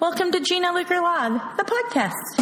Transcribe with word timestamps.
Welcome 0.00 0.32
to 0.32 0.40
Gina 0.40 0.72
Luker 0.72 0.98
Live, 0.98 1.58
the 1.58 1.62
podcast. 1.62 2.38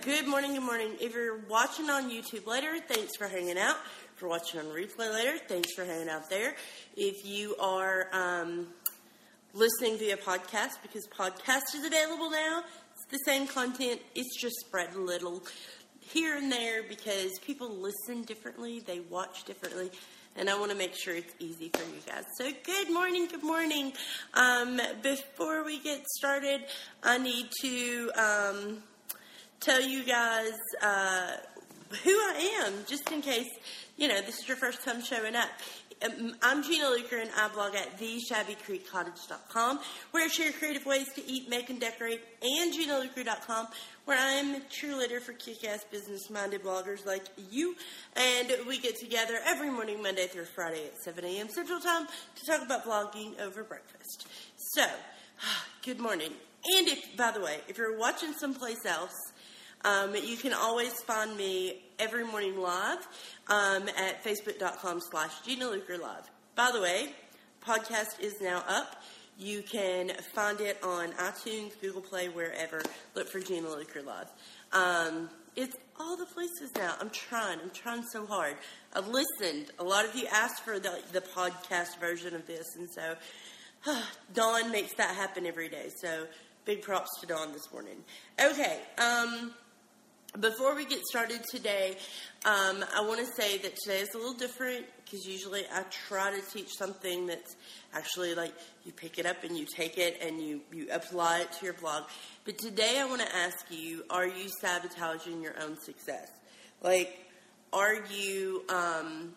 Good 0.00 0.26
morning, 0.26 0.54
good 0.54 0.62
morning. 0.62 0.92
If 0.98 1.12
you're 1.12 1.40
watching 1.46 1.90
on 1.90 2.10
YouTube 2.10 2.46
later, 2.46 2.78
thanks 2.88 3.14
for 3.18 3.28
hanging 3.28 3.58
out. 3.58 3.76
If 4.14 4.22
you're 4.22 4.30
watching 4.30 4.60
on 4.60 4.66
replay 4.66 5.12
later, 5.12 5.36
thanks 5.46 5.74
for 5.74 5.84
hanging 5.84 6.08
out 6.08 6.30
there. 6.30 6.54
If 6.96 7.26
you 7.26 7.54
are 7.60 8.08
um, 8.14 8.68
listening 9.52 9.98
via 9.98 10.16
podcast, 10.16 10.80
because 10.82 11.06
podcast 11.08 11.74
is 11.74 11.84
available 11.84 12.30
now, 12.30 12.62
it's 12.94 13.04
the 13.10 13.18
same 13.26 13.46
content, 13.46 14.00
it's 14.14 14.40
just 14.40 14.56
spread 14.60 14.94
a 14.94 15.00
little 15.00 15.42
here 16.00 16.34
and 16.38 16.50
there 16.50 16.82
because 16.82 17.38
people 17.44 17.68
listen 17.68 18.22
differently, 18.22 18.80
they 18.80 19.00
watch 19.00 19.44
differently 19.44 19.90
and 20.36 20.48
I 20.48 20.58
want 20.58 20.70
to 20.70 20.76
make 20.76 20.94
sure 20.94 21.14
it's 21.14 21.34
easy 21.38 21.68
for 21.68 21.82
you 21.82 22.00
guys. 22.06 22.24
So, 22.38 22.50
good 22.64 22.90
morning, 22.90 23.26
good 23.26 23.42
morning. 23.42 23.92
Um, 24.34 24.80
before 25.02 25.64
we 25.64 25.78
get 25.78 26.06
started, 26.18 26.62
I 27.02 27.18
need 27.18 27.48
to 27.60 28.10
um, 28.16 28.82
tell 29.60 29.80
you 29.80 30.04
guys 30.04 30.52
uh, 30.82 31.32
who 32.02 32.10
I 32.10 32.64
am, 32.64 32.72
just 32.86 33.10
in 33.10 33.20
case 33.20 33.50
you 33.96 34.08
know 34.08 34.20
this 34.22 34.38
is 34.38 34.48
your 34.48 34.56
first 34.56 34.84
time 34.84 35.02
showing 35.02 35.36
up. 35.36 35.48
Um, 36.04 36.34
I'm 36.42 36.64
Gina 36.64 36.88
Luker, 36.88 37.18
and 37.18 37.30
I 37.36 37.48
blog 37.48 37.76
at 37.76 37.96
theshabbycreekcottage.com, 37.98 39.78
where 40.10 40.24
I 40.24 40.28
share 40.28 40.50
creative 40.50 40.84
ways 40.84 41.06
to 41.14 41.24
eat, 41.24 41.48
make, 41.48 41.70
and 41.70 41.78
decorate, 41.78 42.20
and 42.42 42.72
ginaluker.com, 42.72 43.68
where 44.04 44.18
I 44.18 44.32
am 44.32 44.54
a 44.54 44.60
cheerleader 44.60 45.20
for 45.20 45.32
kick-ass 45.32 45.84
business-minded 45.90 46.62
bloggers 46.62 47.06
like 47.06 47.26
you, 47.50 47.76
and 48.16 48.52
we 48.66 48.78
get 48.78 48.98
together 48.98 49.38
every 49.46 49.70
morning, 49.70 50.02
Monday 50.02 50.26
through 50.26 50.46
Friday 50.46 50.86
at 50.86 50.98
7 51.02 51.24
a.m. 51.24 51.48
Central 51.48 51.80
Time 51.80 52.06
to 52.06 52.46
talk 52.46 52.62
about 52.64 52.84
blogging 52.84 53.38
over 53.40 53.62
breakfast. 53.62 54.26
So, 54.56 54.84
good 55.84 56.00
morning. 56.00 56.32
And 56.76 56.88
if, 56.88 57.16
by 57.16 57.30
the 57.32 57.40
way, 57.40 57.58
if 57.68 57.78
you're 57.78 57.98
watching 57.98 58.32
someplace 58.32 58.84
else, 58.84 59.16
um, 59.84 60.14
you 60.14 60.36
can 60.36 60.52
always 60.52 60.92
find 61.02 61.36
me 61.36 61.82
every 61.98 62.24
morning 62.24 62.56
live 62.60 63.06
um, 63.48 63.88
at 63.88 64.22
facebook.com 64.24 65.00
slash 65.10 65.32
Gina 65.44 65.68
Luker 65.68 65.98
Live. 65.98 66.30
By 66.54 66.70
the 66.72 66.80
way, 66.80 67.14
podcast 67.66 68.20
is 68.20 68.34
now 68.40 68.64
up. 68.68 69.02
You 69.38 69.62
can 69.62 70.10
find 70.34 70.60
it 70.60 70.78
on 70.82 71.12
iTunes, 71.12 71.72
Google 71.80 72.02
Play, 72.02 72.28
wherever. 72.28 72.82
Look 73.14 73.28
for 73.28 73.40
Gina 73.40 73.68
Luker 73.68 74.02
Live. 74.02 74.28
Um, 74.72 75.30
it's 75.56 75.76
all 75.98 76.16
the 76.16 76.26
places 76.26 76.70
now. 76.76 76.94
I'm 77.00 77.10
trying. 77.10 77.58
I'm 77.60 77.70
trying 77.70 78.02
so 78.02 78.26
hard. 78.26 78.56
I've 78.94 79.08
listened. 79.08 79.70
A 79.78 79.84
lot 79.84 80.04
of 80.04 80.14
you 80.14 80.26
asked 80.32 80.62
for 80.62 80.78
the, 80.78 81.00
the 81.12 81.20
podcast 81.20 81.98
version 81.98 82.34
of 82.34 82.46
this, 82.46 82.76
and 82.76 82.88
so 82.90 83.14
uh, 83.86 84.02
Dawn 84.34 84.70
makes 84.70 84.94
that 84.94 85.14
happen 85.14 85.46
every 85.46 85.68
day. 85.68 85.90
So 86.00 86.26
big 86.64 86.82
props 86.82 87.10
to 87.20 87.26
Dawn 87.26 87.52
this 87.52 87.72
morning. 87.72 87.96
Okay. 88.40 88.80
Um, 88.98 89.52
before 90.40 90.74
we 90.74 90.86
get 90.86 91.00
started 91.04 91.42
today, 91.50 91.96
um, 92.46 92.84
I 92.96 93.02
want 93.02 93.20
to 93.20 93.26
say 93.26 93.58
that 93.58 93.76
today 93.76 94.00
is 94.00 94.14
a 94.14 94.18
little 94.18 94.32
different 94.32 94.86
because 95.04 95.26
usually 95.26 95.62
I 95.72 95.82
try 96.08 96.30
to 96.30 96.40
teach 96.50 96.70
something 96.74 97.26
that's 97.26 97.54
actually 97.92 98.34
like 98.34 98.54
you 98.84 98.92
pick 98.92 99.18
it 99.18 99.26
up 99.26 99.44
and 99.44 99.56
you 99.56 99.66
take 99.66 99.98
it 99.98 100.18
and 100.22 100.40
you, 100.40 100.62
you 100.72 100.88
apply 100.90 101.40
it 101.40 101.52
to 101.52 101.64
your 101.66 101.74
blog. 101.74 102.04
But 102.44 102.56
today 102.56 102.98
I 102.98 103.04
want 103.04 103.20
to 103.20 103.36
ask 103.36 103.66
you 103.70 104.04
are 104.08 104.26
you 104.26 104.48
sabotaging 104.60 105.42
your 105.42 105.54
own 105.62 105.78
success? 105.78 106.30
Like, 106.82 107.18
are 107.72 107.96
you, 108.10 108.64
um, 108.70 109.34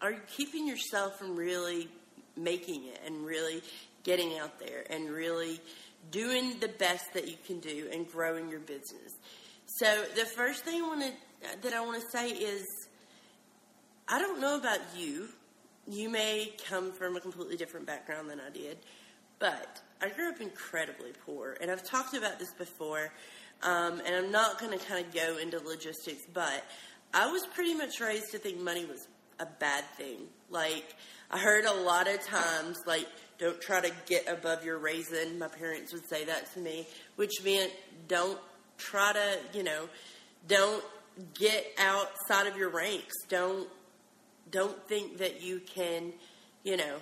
are 0.00 0.12
you 0.12 0.20
keeping 0.28 0.68
yourself 0.68 1.18
from 1.18 1.34
really 1.34 1.88
making 2.36 2.84
it 2.84 3.00
and 3.04 3.26
really 3.26 3.60
getting 4.04 4.38
out 4.38 4.60
there 4.60 4.84
and 4.88 5.10
really 5.10 5.60
doing 6.12 6.58
the 6.60 6.68
best 6.68 7.12
that 7.14 7.26
you 7.26 7.36
can 7.44 7.58
do 7.58 7.88
and 7.92 8.08
growing 8.08 8.48
your 8.48 8.60
business? 8.60 9.12
So 9.76 10.04
the 10.16 10.24
first 10.24 10.64
thing 10.64 10.82
I 10.82 10.86
want 10.86 11.02
to 11.02 11.12
that 11.62 11.72
I 11.74 11.84
want 11.84 12.02
to 12.02 12.08
say 12.10 12.30
is 12.30 12.64
I 14.08 14.18
don't 14.18 14.40
know 14.40 14.56
about 14.56 14.80
you. 14.96 15.28
You 15.86 16.08
may 16.08 16.52
come 16.68 16.90
from 16.90 17.16
a 17.16 17.20
completely 17.20 17.56
different 17.56 17.86
background 17.86 18.30
than 18.30 18.40
I 18.40 18.50
did, 18.50 18.78
but 19.38 19.80
I 20.00 20.08
grew 20.08 20.30
up 20.30 20.40
incredibly 20.40 21.12
poor, 21.24 21.56
and 21.60 21.70
I've 21.70 21.84
talked 21.84 22.14
about 22.14 22.38
this 22.38 22.52
before. 22.54 23.12
Um, 23.62 24.00
and 24.06 24.14
I'm 24.14 24.30
not 24.30 24.58
going 24.58 24.76
to 24.76 24.84
kind 24.84 25.04
of 25.04 25.12
go 25.12 25.36
into 25.36 25.58
logistics, 25.58 26.22
but 26.32 26.64
I 27.12 27.30
was 27.30 27.44
pretty 27.46 27.74
much 27.74 28.00
raised 28.00 28.30
to 28.30 28.38
think 28.38 28.60
money 28.60 28.84
was 28.86 29.06
a 29.38 29.46
bad 29.46 29.84
thing. 29.96 30.28
Like 30.48 30.96
I 31.30 31.38
heard 31.38 31.64
a 31.66 31.74
lot 31.74 32.08
of 32.08 32.24
times, 32.24 32.78
like 32.86 33.06
don't 33.38 33.60
try 33.60 33.80
to 33.80 33.92
get 34.06 34.28
above 34.28 34.64
your 34.64 34.78
raisin. 34.78 35.38
My 35.38 35.48
parents 35.48 35.92
would 35.92 36.08
say 36.08 36.24
that 36.24 36.52
to 36.54 36.60
me, 36.60 36.86
which 37.16 37.42
meant 37.44 37.72
don't 38.06 38.38
try 38.78 39.12
to, 39.12 39.58
you 39.58 39.62
know, 39.62 39.88
don't 40.46 40.84
get 41.34 41.66
outside 41.78 42.46
of 42.46 42.56
your 42.56 42.70
ranks. 42.70 43.14
Don't 43.28 43.68
don't 44.50 44.82
think 44.88 45.18
that 45.18 45.42
you 45.42 45.60
can, 45.60 46.12
you 46.64 46.76
know. 46.76 46.96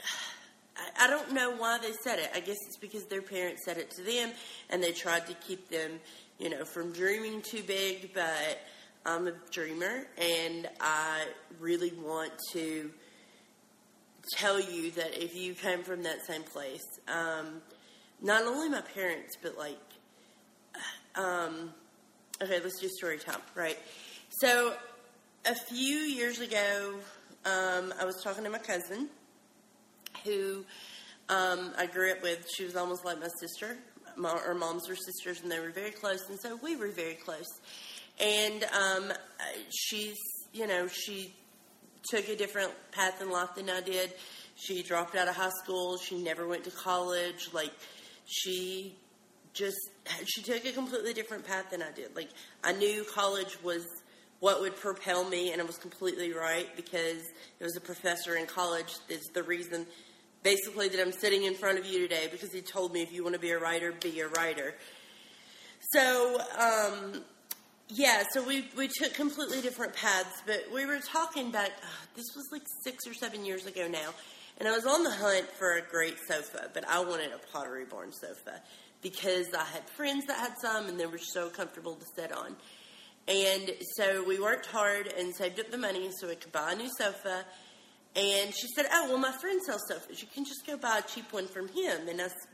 I, 1.00 1.08
don't 1.08 1.32
know 1.32 1.56
why 1.56 1.78
they 1.78 1.90
said 2.04 2.20
it. 2.20 2.30
I 2.34 2.38
guess 2.38 2.56
it's 2.66 2.76
because 2.76 3.04
their 3.06 3.22
parents 3.22 3.64
said 3.64 3.78
it 3.78 3.90
to 3.92 4.02
them, 4.02 4.30
and 4.70 4.80
they 4.80 4.92
tried 4.92 5.26
to 5.26 5.34
keep 5.34 5.68
them, 5.68 5.98
you 6.38 6.50
know, 6.50 6.64
from 6.64 6.92
dreaming 6.92 7.42
too 7.42 7.64
big. 7.64 8.14
But 8.14 8.60
I'm 9.04 9.26
a 9.26 9.32
dreamer, 9.50 10.06
and 10.16 10.68
I 10.80 11.24
really 11.58 11.92
want 12.00 12.30
to 12.52 12.92
tell 14.36 14.60
you 14.60 14.92
that 14.92 15.20
if 15.20 15.34
you 15.34 15.54
came 15.54 15.82
from 15.82 16.04
that 16.04 16.24
same 16.24 16.44
place, 16.44 16.86
um, 17.08 17.60
not 18.22 18.44
only 18.44 18.68
my 18.68 18.82
parents, 18.82 19.36
but 19.42 19.58
like 19.58 19.78
um, 21.14 21.72
okay, 22.42 22.60
let's 22.62 22.80
do 22.80 22.88
story 22.88 23.18
time, 23.18 23.40
right? 23.54 23.78
So, 24.40 24.74
a 25.46 25.54
few 25.54 25.96
years 25.96 26.40
ago, 26.40 26.94
um, 27.44 27.94
I 28.00 28.04
was 28.04 28.22
talking 28.22 28.44
to 28.44 28.50
my 28.50 28.58
cousin, 28.58 29.08
who 30.24 30.64
um, 31.28 31.72
I 31.78 31.86
grew 31.86 32.12
up 32.12 32.22
with. 32.22 32.46
She 32.56 32.64
was 32.64 32.76
almost 32.76 33.04
like 33.04 33.20
my 33.20 33.28
sister. 33.40 33.76
My, 34.16 34.30
our 34.30 34.54
moms 34.54 34.88
were 34.88 34.96
sisters, 34.96 35.40
and 35.42 35.50
they 35.50 35.60
were 35.60 35.70
very 35.70 35.90
close, 35.90 36.28
and 36.28 36.38
so 36.40 36.58
we 36.62 36.76
were 36.76 36.88
very 36.88 37.14
close. 37.14 37.48
And 38.20 38.64
um, 38.64 39.12
she's, 39.70 40.16
you 40.52 40.66
know, 40.66 40.88
she 40.88 41.34
took 42.10 42.28
a 42.28 42.36
different 42.36 42.72
path 42.92 43.22
in 43.22 43.30
life 43.30 43.54
than 43.54 43.70
I 43.70 43.80
did. 43.80 44.12
She 44.56 44.82
dropped 44.82 45.14
out 45.14 45.28
of 45.28 45.36
high 45.36 45.50
school. 45.62 45.98
She 45.98 46.20
never 46.20 46.48
went 46.48 46.64
to 46.64 46.70
college. 46.70 47.50
Like, 47.52 47.70
she 48.26 48.96
just 49.52 49.78
she 50.24 50.42
took 50.42 50.64
a 50.64 50.72
completely 50.72 51.12
different 51.12 51.46
path 51.46 51.70
than 51.70 51.82
I 51.82 51.92
did. 51.92 52.14
Like 52.16 52.30
I 52.64 52.72
knew 52.72 53.04
college 53.14 53.62
was 53.62 53.86
what 54.40 54.60
would 54.60 54.76
propel 54.76 55.28
me, 55.28 55.52
and 55.52 55.60
I 55.60 55.64
was 55.64 55.78
completely 55.78 56.32
right 56.32 56.68
because 56.76 57.22
there 57.58 57.66
was 57.66 57.76
a 57.76 57.80
professor 57.80 58.36
in 58.36 58.46
college 58.46 58.94
is 59.08 59.22
the 59.34 59.42
reason, 59.42 59.86
basically, 60.42 60.88
that 60.88 61.00
I'm 61.00 61.12
sitting 61.12 61.44
in 61.44 61.54
front 61.54 61.78
of 61.78 61.86
you 61.86 61.98
today 62.00 62.28
because 62.30 62.52
he 62.52 62.60
told 62.60 62.92
me 62.92 63.02
if 63.02 63.12
you 63.12 63.22
want 63.24 63.34
to 63.34 63.40
be 63.40 63.50
a 63.50 63.58
writer, 63.58 63.92
be 63.92 64.20
a 64.20 64.28
writer. 64.28 64.74
So, 65.92 66.38
um, 66.58 67.24
yeah, 67.88 68.22
so 68.32 68.46
we 68.46 68.66
we 68.76 68.88
took 68.88 69.14
completely 69.14 69.60
different 69.60 69.94
paths, 69.94 70.42
but 70.46 70.64
we 70.72 70.86
were 70.86 71.00
talking 71.00 71.50
back. 71.50 71.70
Uh, 71.82 71.86
this 72.14 72.26
was 72.36 72.48
like 72.52 72.62
six 72.84 73.06
or 73.06 73.14
seven 73.14 73.44
years 73.44 73.66
ago 73.66 73.88
now, 73.88 74.10
and 74.58 74.68
I 74.68 74.72
was 74.72 74.86
on 74.86 75.02
the 75.02 75.10
hunt 75.10 75.46
for 75.58 75.78
a 75.78 75.82
great 75.82 76.16
sofa, 76.28 76.70
but 76.74 76.86
I 76.86 77.00
wanted 77.00 77.32
a 77.32 77.38
Pottery 77.52 77.86
Barn 77.86 78.12
sofa 78.12 78.60
because 79.02 79.46
I 79.54 79.64
had 79.64 79.88
friends 79.90 80.26
that 80.26 80.38
had 80.38 80.54
some 80.60 80.86
and 80.86 80.98
they 80.98 81.06
were 81.06 81.18
so 81.18 81.48
comfortable 81.48 81.94
to 81.94 82.06
sit 82.16 82.32
on. 82.32 82.56
And 83.26 83.70
so 83.96 84.24
we 84.24 84.40
worked 84.40 84.66
hard 84.66 85.12
and 85.18 85.34
saved 85.34 85.60
up 85.60 85.70
the 85.70 85.78
money 85.78 86.10
so 86.18 86.28
we 86.28 86.36
could 86.36 86.52
buy 86.52 86.72
a 86.72 86.76
new 86.76 86.88
sofa. 86.98 87.44
And 88.16 88.54
she 88.54 88.66
said, 88.74 88.86
Oh, 88.90 89.10
well, 89.10 89.18
my 89.18 89.32
friend 89.32 89.60
sells 89.62 89.82
sofas. 89.88 90.22
You 90.22 90.28
can 90.34 90.44
just 90.44 90.66
go 90.66 90.76
buy 90.76 90.98
a 90.98 91.02
cheap 91.02 91.32
one 91.32 91.46
from 91.46 91.68
him. 91.68 92.08
And 92.08 92.20
I 92.20 92.28
said, 92.28 92.48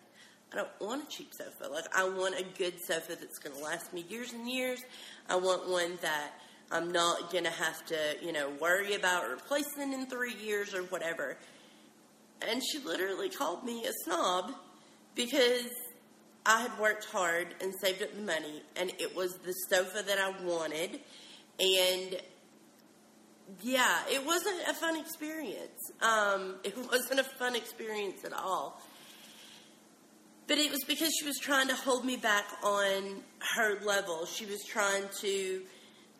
I 0.52 0.56
don't 0.56 0.68
want 0.80 1.04
a 1.04 1.06
cheap 1.06 1.30
sofa. 1.32 1.72
Like, 1.72 1.84
I 1.96 2.08
want 2.08 2.38
a 2.38 2.44
good 2.58 2.74
sofa 2.84 3.16
that's 3.16 3.38
going 3.38 3.56
to 3.56 3.62
last 3.62 3.92
me 3.92 4.04
years 4.08 4.32
and 4.32 4.48
years. 4.48 4.80
I 5.28 5.36
want 5.36 5.68
one 5.68 5.98
that 6.02 6.32
I'm 6.70 6.90
not 6.90 7.30
going 7.30 7.44
to 7.44 7.50
have 7.50 7.84
to, 7.86 7.96
you 8.20 8.32
know, 8.32 8.50
worry 8.60 8.94
about 8.94 9.30
replacing 9.30 9.92
in 9.92 10.06
three 10.06 10.34
years 10.34 10.74
or 10.74 10.82
whatever. 10.84 11.36
And 12.42 12.62
she 12.64 12.78
literally 12.80 13.28
called 13.28 13.64
me 13.64 13.84
a 13.84 13.92
snob 14.04 14.52
because 15.14 15.70
I 16.46 16.62
had 16.62 16.78
worked 16.78 17.06
hard 17.06 17.54
and 17.60 17.74
saved 17.74 18.02
up 18.02 18.14
the 18.14 18.22
money, 18.22 18.62
and 18.76 18.92
it 18.98 19.16
was 19.16 19.38
the 19.38 19.52
sofa 19.52 20.02
that 20.06 20.18
I 20.18 20.30
wanted. 20.44 21.00
And 21.58 22.20
yeah, 23.62 24.00
it 24.10 24.24
wasn't 24.24 24.60
a 24.68 24.74
fun 24.74 24.98
experience. 24.98 25.90
Um, 26.02 26.56
it 26.64 26.76
wasn't 26.76 27.20
a 27.20 27.24
fun 27.24 27.56
experience 27.56 28.24
at 28.24 28.32
all. 28.32 28.80
But 30.46 30.58
it 30.58 30.70
was 30.70 30.84
because 30.86 31.10
she 31.18 31.24
was 31.24 31.38
trying 31.40 31.68
to 31.68 31.74
hold 31.74 32.04
me 32.04 32.16
back 32.16 32.44
on 32.62 33.22
her 33.56 33.80
level. 33.82 34.26
She 34.26 34.44
was 34.44 34.62
trying 34.62 35.04
to, 35.22 35.62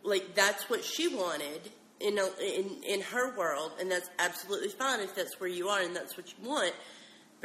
like, 0.03 0.35
that's 0.35 0.71
what 0.71 0.83
she 0.83 1.09
wanted 1.09 1.61
in, 2.01 2.19
a, 2.19 2.29
in 2.43 2.83
in 2.85 3.01
her 3.03 3.37
world, 3.37 3.73
and 3.79 3.91
that's 3.91 4.09
absolutely 4.19 4.69
fine 4.69 5.01
if 5.01 5.15
that's 5.15 5.39
where 5.39 5.49
you 5.49 5.69
are 5.69 5.83
and 5.83 5.95
that's 5.95 6.17
what 6.17 6.27
you 6.29 6.49
want. 6.49 6.75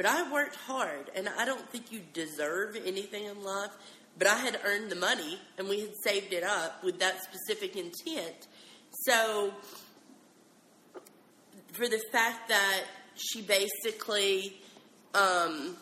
But 0.00 0.08
I 0.08 0.32
worked 0.32 0.56
hard, 0.56 1.10
and 1.14 1.28
I 1.28 1.44
don't 1.44 1.68
think 1.68 1.92
you 1.92 2.00
deserve 2.14 2.74
anything 2.86 3.24
in 3.24 3.44
life. 3.44 3.68
But 4.16 4.28
I 4.28 4.36
had 4.38 4.58
earned 4.64 4.90
the 4.90 4.96
money, 4.96 5.38
and 5.58 5.68
we 5.68 5.80
had 5.80 5.90
saved 6.02 6.32
it 6.32 6.42
up 6.42 6.82
with 6.82 7.00
that 7.00 7.22
specific 7.22 7.76
intent. 7.76 8.46
So, 9.04 9.52
for 11.72 11.86
the 11.86 12.00
fact 12.12 12.48
that 12.48 12.84
she 13.14 13.42
basically, 13.42 14.62
um, 15.12 15.76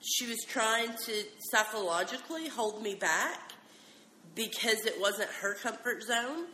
she 0.00 0.26
was 0.26 0.42
trying 0.48 0.94
to 1.04 1.12
psychologically 1.52 2.48
hold 2.48 2.82
me 2.82 2.94
back 2.94 3.52
because 4.34 4.86
it 4.86 4.98
wasn't 4.98 5.28
her 5.42 5.54
comfort 5.56 6.02
zone, 6.02 6.46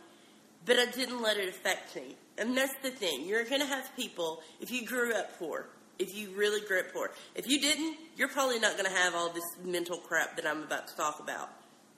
but 0.65 0.77
I 0.77 0.87
didn't 0.87 1.21
let 1.21 1.37
it 1.37 1.47
affect 1.47 1.95
me. 1.95 2.17
And 2.37 2.57
that's 2.57 2.75
the 2.83 2.91
thing. 2.91 3.25
You're 3.25 3.45
going 3.45 3.61
to 3.61 3.67
have 3.67 3.95
people, 3.95 4.41
if 4.59 4.71
you 4.71 4.85
grew 4.85 5.15
up 5.15 5.39
poor, 5.39 5.69
if 5.99 6.15
you 6.15 6.31
really 6.35 6.65
grew 6.65 6.79
up 6.79 6.93
poor, 6.93 7.11
if 7.35 7.47
you 7.47 7.59
didn't, 7.59 7.97
you're 8.15 8.27
probably 8.27 8.59
not 8.59 8.73
going 8.77 8.85
to 8.85 8.97
have 8.97 9.15
all 9.15 9.29
this 9.29 9.43
mental 9.63 9.97
crap 9.97 10.35
that 10.35 10.45
I'm 10.45 10.63
about 10.63 10.87
to 10.87 10.95
talk 10.95 11.19
about. 11.19 11.49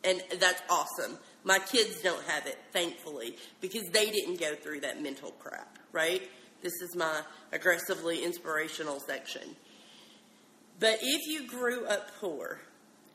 And 0.04 0.22
that's 0.40 0.62
awesome. 0.70 1.18
My 1.44 1.60
kids 1.60 2.02
don't 2.02 2.24
have 2.26 2.46
it, 2.46 2.58
thankfully, 2.72 3.38
because 3.62 3.88
they 3.90 4.10
didn't 4.10 4.40
go 4.40 4.56
through 4.56 4.82
that 4.82 5.02
mental 5.02 5.32
crap, 5.32 5.80
right? 5.92 6.22
This 6.62 6.74
is 6.82 6.96
my 6.96 7.22
aggressively 7.52 8.24
inspirational 8.24 9.00
section. 9.00 9.56
But 10.80 11.00
if 11.02 11.22
you 11.28 11.48
grew 11.48 11.86
up 11.86 12.12
poor, 12.20 12.60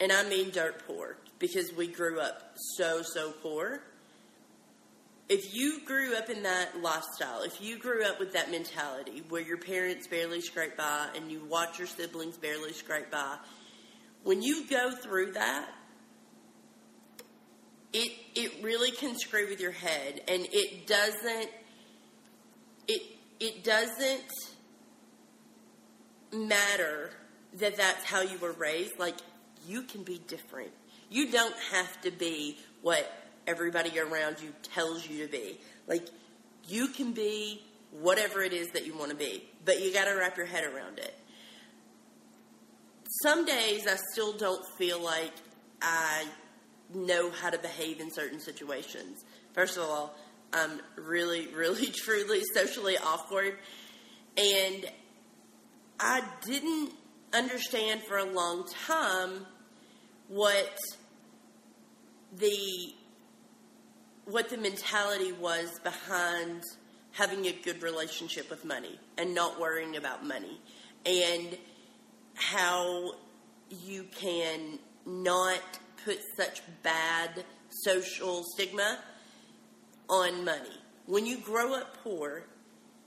and 0.00 0.12
I 0.12 0.28
mean 0.28 0.50
dirt 0.50 0.86
poor, 0.86 1.16
because 1.38 1.72
we 1.74 1.86
grew 1.88 2.20
up 2.20 2.54
so, 2.76 3.02
so 3.02 3.32
poor, 3.42 3.80
if 5.28 5.54
you 5.54 5.80
grew 5.84 6.16
up 6.16 6.30
in 6.30 6.42
that 6.44 6.80
lifestyle, 6.80 7.42
if 7.42 7.60
you 7.60 7.78
grew 7.78 8.04
up 8.04 8.18
with 8.18 8.32
that 8.32 8.50
mentality 8.50 9.22
where 9.28 9.42
your 9.42 9.58
parents 9.58 10.06
barely 10.06 10.40
scrape 10.40 10.76
by 10.76 11.08
and 11.14 11.30
you 11.30 11.44
watch 11.44 11.78
your 11.78 11.86
siblings 11.86 12.38
barely 12.38 12.72
scrape 12.72 13.10
by, 13.10 13.36
when 14.22 14.42
you 14.42 14.66
go 14.68 14.90
through 14.90 15.32
that, 15.32 15.68
it 17.92 18.12
it 18.34 18.52
really 18.62 18.90
can 18.90 19.18
screw 19.18 19.48
with 19.48 19.60
your 19.60 19.72
head. 19.72 20.22
And 20.28 20.46
it 20.50 20.86
doesn't 20.86 21.50
it 22.86 23.02
it 23.38 23.64
doesn't 23.64 24.24
matter 26.32 27.10
that 27.54 27.76
that's 27.76 28.04
how 28.04 28.22
you 28.22 28.38
were 28.38 28.52
raised. 28.52 28.98
Like 28.98 29.16
you 29.66 29.82
can 29.82 30.04
be 30.04 30.20
different. 30.26 30.70
You 31.10 31.30
don't 31.30 31.56
have 31.72 32.00
to 32.02 32.10
be 32.10 32.58
what 32.82 33.10
everybody 33.48 33.98
around 33.98 34.36
you 34.40 34.52
tells 34.74 35.08
you 35.08 35.26
to 35.26 35.32
be 35.32 35.58
like 35.86 36.06
you 36.68 36.88
can 36.88 37.12
be 37.12 37.62
whatever 37.90 38.42
it 38.42 38.52
is 38.52 38.68
that 38.68 38.86
you 38.86 38.96
want 38.96 39.10
to 39.10 39.16
be 39.16 39.42
but 39.64 39.80
you 39.80 39.92
got 39.92 40.04
to 40.04 40.14
wrap 40.14 40.36
your 40.36 40.46
head 40.46 40.64
around 40.64 40.98
it 40.98 41.18
some 43.22 43.44
days 43.44 43.86
i 43.86 43.96
still 44.12 44.32
don't 44.34 44.64
feel 44.78 45.02
like 45.02 45.32
i 45.82 46.24
know 46.94 47.30
how 47.30 47.50
to 47.50 47.58
behave 47.58 48.00
in 48.00 48.10
certain 48.10 48.40
situations. 48.40 49.24
First 49.52 49.76
of 49.76 49.84
all, 49.84 50.14
I'm 50.52 50.80
really, 50.96 51.46
really, 51.54 51.86
truly 51.86 52.42
socially 52.54 52.96
awkward. 52.98 53.58
And 54.36 54.86
I 56.00 56.22
didn't 56.44 56.92
understand 57.32 58.02
for 58.02 58.18
a 58.18 58.24
long 58.24 58.66
time 58.86 59.46
what 60.28 60.78
the 62.36 62.94
what 64.30 64.50
the 64.50 64.58
mentality 64.58 65.32
was 65.32 65.78
behind 65.82 66.62
having 67.12 67.46
a 67.46 67.52
good 67.52 67.82
relationship 67.82 68.50
with 68.50 68.64
money 68.64 68.98
and 69.16 69.34
not 69.34 69.58
worrying 69.58 69.96
about 69.96 70.24
money 70.24 70.60
and 71.06 71.56
how 72.34 73.12
you 73.70 74.04
can 74.14 74.78
not 75.06 75.60
put 76.04 76.18
such 76.36 76.62
bad 76.82 77.44
social 77.70 78.44
stigma 78.54 78.98
on 80.08 80.44
money. 80.44 80.78
When 81.06 81.26
you 81.26 81.38
grow 81.38 81.74
up 81.74 81.96
poor, 82.04 82.44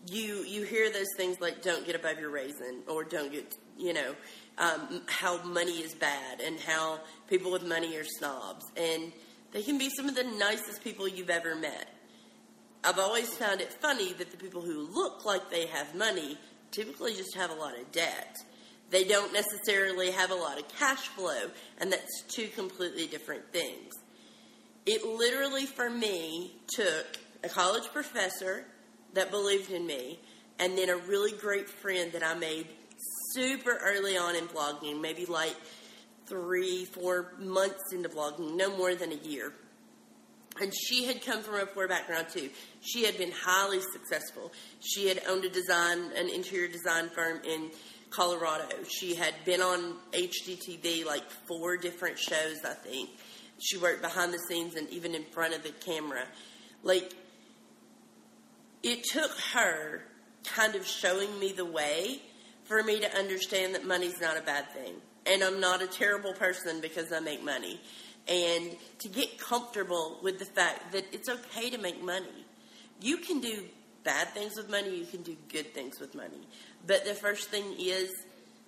you 0.09 0.43
you 0.47 0.63
hear 0.63 0.91
those 0.91 1.13
things 1.15 1.39
like 1.39 1.61
"don't 1.61 1.85
get 1.85 1.95
above 1.95 2.19
your 2.19 2.31
raisin" 2.31 2.81
or 2.87 3.03
"don't 3.03 3.31
get," 3.31 3.55
you 3.77 3.93
know, 3.93 4.15
um, 4.57 5.01
how 5.05 5.41
money 5.43 5.79
is 5.83 5.93
bad 5.93 6.41
and 6.41 6.59
how 6.59 6.99
people 7.29 7.51
with 7.51 7.63
money 7.63 7.95
are 7.95 8.03
snobs, 8.03 8.65
and 8.75 9.11
they 9.51 9.63
can 9.63 9.77
be 9.77 9.89
some 9.89 10.07
of 10.07 10.15
the 10.15 10.23
nicest 10.23 10.83
people 10.83 11.07
you've 11.07 11.29
ever 11.29 11.55
met. 11.55 11.87
I've 12.83 12.99
always 12.99 13.29
found 13.35 13.61
it 13.61 13.71
funny 13.73 14.13
that 14.13 14.31
the 14.31 14.37
people 14.37 14.61
who 14.61 14.87
look 14.87 15.23
like 15.25 15.49
they 15.49 15.67
have 15.67 15.93
money 15.93 16.37
typically 16.71 17.13
just 17.13 17.35
have 17.35 17.51
a 17.51 17.55
lot 17.55 17.77
of 17.77 17.91
debt. 17.91 18.35
They 18.89 19.03
don't 19.03 19.31
necessarily 19.33 20.11
have 20.11 20.31
a 20.31 20.35
lot 20.35 20.57
of 20.57 20.67
cash 20.67 21.07
flow, 21.09 21.49
and 21.79 21.91
that's 21.91 22.23
two 22.27 22.47
completely 22.47 23.07
different 23.07 23.51
things. 23.53 23.93
It 24.85 25.05
literally, 25.05 25.65
for 25.65 25.89
me, 25.89 26.55
took 26.75 27.19
a 27.43 27.49
college 27.49 27.87
professor 27.93 28.65
that 29.13 29.31
believed 29.31 29.71
in 29.71 29.85
me, 29.85 30.19
and 30.59 30.77
then 30.77 30.89
a 30.89 30.97
really 30.97 31.31
great 31.31 31.69
friend 31.69 32.11
that 32.13 32.23
I 32.23 32.33
made 32.33 32.67
super 33.33 33.79
early 33.83 34.17
on 34.17 34.35
in 34.35 34.47
blogging, 34.47 35.01
maybe 35.01 35.25
like 35.25 35.55
three, 36.31 36.85
four 36.85 37.33
months 37.37 37.91
into 37.91 38.07
blogging, 38.07 38.55
no 38.55 38.75
more 38.77 38.95
than 38.95 39.11
a 39.11 39.15
year. 39.15 39.51
And 40.61 40.73
she 40.73 41.05
had 41.05 41.23
come 41.23 41.43
from 41.43 41.55
a 41.55 41.65
poor 41.65 41.87
background 41.87 42.27
too. 42.33 42.49
She 42.81 43.03
had 43.03 43.17
been 43.17 43.31
highly 43.31 43.81
successful. 43.93 44.51
She 44.79 45.07
had 45.07 45.21
owned 45.27 45.43
a 45.43 45.49
design, 45.49 46.11
an 46.15 46.29
interior 46.29 46.67
design 46.67 47.09
firm 47.09 47.41
in 47.43 47.71
Colorado. 48.09 48.67
She 48.87 49.15
had 49.15 49.33
been 49.45 49.61
on 49.61 49.95
HGTV 50.13 51.05
like 51.05 51.29
four 51.47 51.77
different 51.77 52.17
shows, 52.17 52.57
I 52.65 52.73
think. 52.73 53.09
She 53.59 53.77
worked 53.77 54.01
behind 54.01 54.33
the 54.33 54.39
scenes 54.49 54.75
and 54.75 54.89
even 54.89 55.15
in 55.15 55.23
front 55.25 55.53
of 55.53 55.63
the 55.63 55.69
camera. 55.69 56.23
Like, 56.83 57.13
it 58.83 59.03
took 59.03 59.31
her 59.53 60.03
kind 60.45 60.75
of 60.75 60.87
showing 60.87 61.39
me 61.39 61.51
the 61.51 61.65
way 61.65 62.21
for 62.63 62.81
me 62.83 62.99
to 62.99 63.17
understand 63.17 63.75
that 63.75 63.85
money's 63.85 64.19
not 64.19 64.37
a 64.37 64.41
bad 64.41 64.71
thing. 64.71 64.95
And 65.25 65.43
I'm 65.43 65.59
not 65.59 65.81
a 65.81 65.87
terrible 65.87 66.33
person 66.33 66.81
because 66.81 67.11
I 67.11 67.19
make 67.19 67.43
money. 67.43 67.79
And 68.27 68.75
to 68.99 69.09
get 69.09 69.39
comfortable 69.39 70.19
with 70.21 70.39
the 70.39 70.45
fact 70.45 70.91
that 70.93 71.05
it's 71.11 71.29
okay 71.29 71.69
to 71.69 71.77
make 71.77 72.03
money. 72.03 72.45
You 73.01 73.17
can 73.17 73.39
do 73.39 73.63
bad 74.03 74.29
things 74.29 74.55
with 74.57 74.69
money, 74.69 74.95
you 74.95 75.05
can 75.05 75.21
do 75.21 75.35
good 75.49 75.73
things 75.73 75.99
with 75.99 76.15
money. 76.15 76.47
But 76.85 77.05
the 77.05 77.13
first 77.13 77.49
thing 77.49 77.75
is 77.77 78.09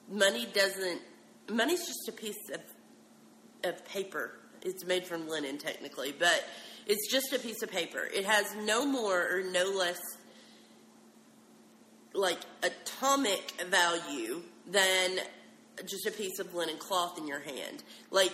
money 0.10 0.48
doesn't 0.54 1.02
money's 1.50 1.86
just 1.86 2.08
a 2.08 2.12
piece 2.12 2.50
of 2.54 2.62
of 3.63 3.86
paper. 3.86 4.32
It's 4.62 4.86
made 4.86 5.06
from 5.06 5.27
linen 5.27 5.58
technically, 5.58 6.13
but 6.18 6.44
it's 6.86 7.12
just 7.12 7.34
a 7.34 7.39
piece 7.39 7.62
of 7.63 7.72
paper. 7.72 8.08
It 8.13 8.25
has 8.25 8.56
no 8.56 8.86
more 8.86 9.20
or 9.20 9.44
no 9.44 9.66
less 9.66 10.00
like 12.13 12.39
atomic 12.62 13.54
value 13.70 14.42
than 14.70 15.20
just 15.86 16.06
a 16.06 16.12
piece 16.12 16.39
of 16.39 16.53
linen 16.53 16.77
cloth 16.77 17.18
in 17.18 17.27
your 17.27 17.39
hand. 17.39 17.84
Like 18.12 18.34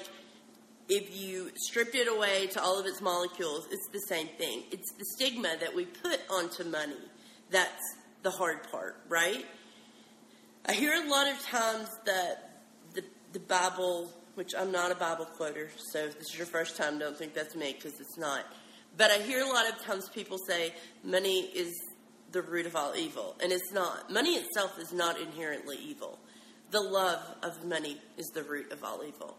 if 0.90 1.16
you 1.16 1.52
stripped 1.56 1.96
it 1.96 2.08
away 2.08 2.48
to 2.48 2.62
all 2.62 2.80
of 2.80 2.86
its 2.86 3.02
molecules, 3.02 3.68
it's 3.72 3.88
the 3.90 4.02
same 4.08 4.28
thing. 4.28 4.64
It's 4.72 4.92
the 4.94 5.06
stigma 5.16 5.56
that 5.60 5.76
we 5.76 5.86
put 5.86 6.20
onto 6.30 6.64
money 6.64 6.96
that's 7.52 7.96
the 8.24 8.32
hard 8.32 8.70
part, 8.72 8.98
right? 9.08 9.46
I 10.66 10.74
hear 10.74 10.94
a 10.94 11.10
lot 11.10 11.28
of 11.28 11.40
times 11.42 11.90
that 12.06 12.62
the, 12.94 13.04
the 13.34 13.40
Bible, 13.40 14.12
which 14.36 14.54
I'm 14.58 14.72
not 14.72 14.92
a 14.92 14.96
Bible 14.96 15.26
quoter, 15.26 15.70
so 15.78 16.00
if 16.00 16.20
this 16.20 16.30
is 16.32 16.38
your 16.38 16.48
first 16.48 16.76
time, 16.76 17.00
don't 17.00 17.18
think 17.18 17.34
that's 17.34 17.56
me 17.56 17.74
because 17.74 18.00
it's 18.00 18.18
not. 18.18 18.46
But 18.98 19.12
I 19.12 19.20
hear 19.20 19.42
a 19.42 19.48
lot 19.48 19.70
of 19.70 19.80
times 19.84 20.10
people 20.10 20.38
say 20.48 20.74
money 21.04 21.42
is 21.56 21.74
the 22.32 22.42
root 22.42 22.66
of 22.66 22.76
all 22.76 22.96
evil, 22.96 23.36
and 23.42 23.52
it's 23.52 23.72
not. 23.72 24.12
Money 24.12 24.32
itself 24.32 24.78
is 24.80 24.92
not 24.92 25.20
inherently 25.20 25.78
evil. 25.78 26.20
The 26.72 26.82
love 26.82 27.24
of 27.42 27.66
money 27.66 27.98
is 28.18 28.28
the 28.28 28.44
root 28.44 28.72
of 28.72 28.84
all 28.84 29.04
evil. 29.04 29.38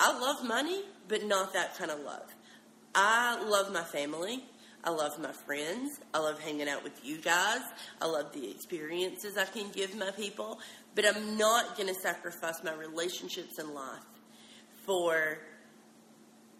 I 0.00 0.18
love 0.18 0.46
money, 0.46 0.82
but 1.08 1.24
not 1.24 1.54
that 1.54 1.76
kind 1.76 1.90
of 1.90 2.00
love. 2.00 2.28
I 2.94 3.42
love 3.42 3.72
my 3.72 3.82
family. 3.82 4.44
I 4.84 4.90
love 4.90 5.18
my 5.18 5.32
friends. 5.32 5.98
I 6.14 6.18
love 6.18 6.40
hanging 6.40 6.68
out 6.68 6.84
with 6.84 7.04
you 7.04 7.18
guys. 7.18 7.62
I 8.00 8.06
love 8.06 8.32
the 8.32 8.50
experiences 8.50 9.36
I 9.36 9.44
can 9.44 9.70
give 9.70 9.96
my 9.96 10.10
people. 10.12 10.60
But 10.94 11.04
I'm 11.06 11.36
not 11.36 11.76
going 11.76 11.88
to 11.88 12.00
sacrifice 12.00 12.62
my 12.62 12.74
relationships 12.74 13.58
in 13.58 13.74
life 13.74 14.04
for 14.84 15.38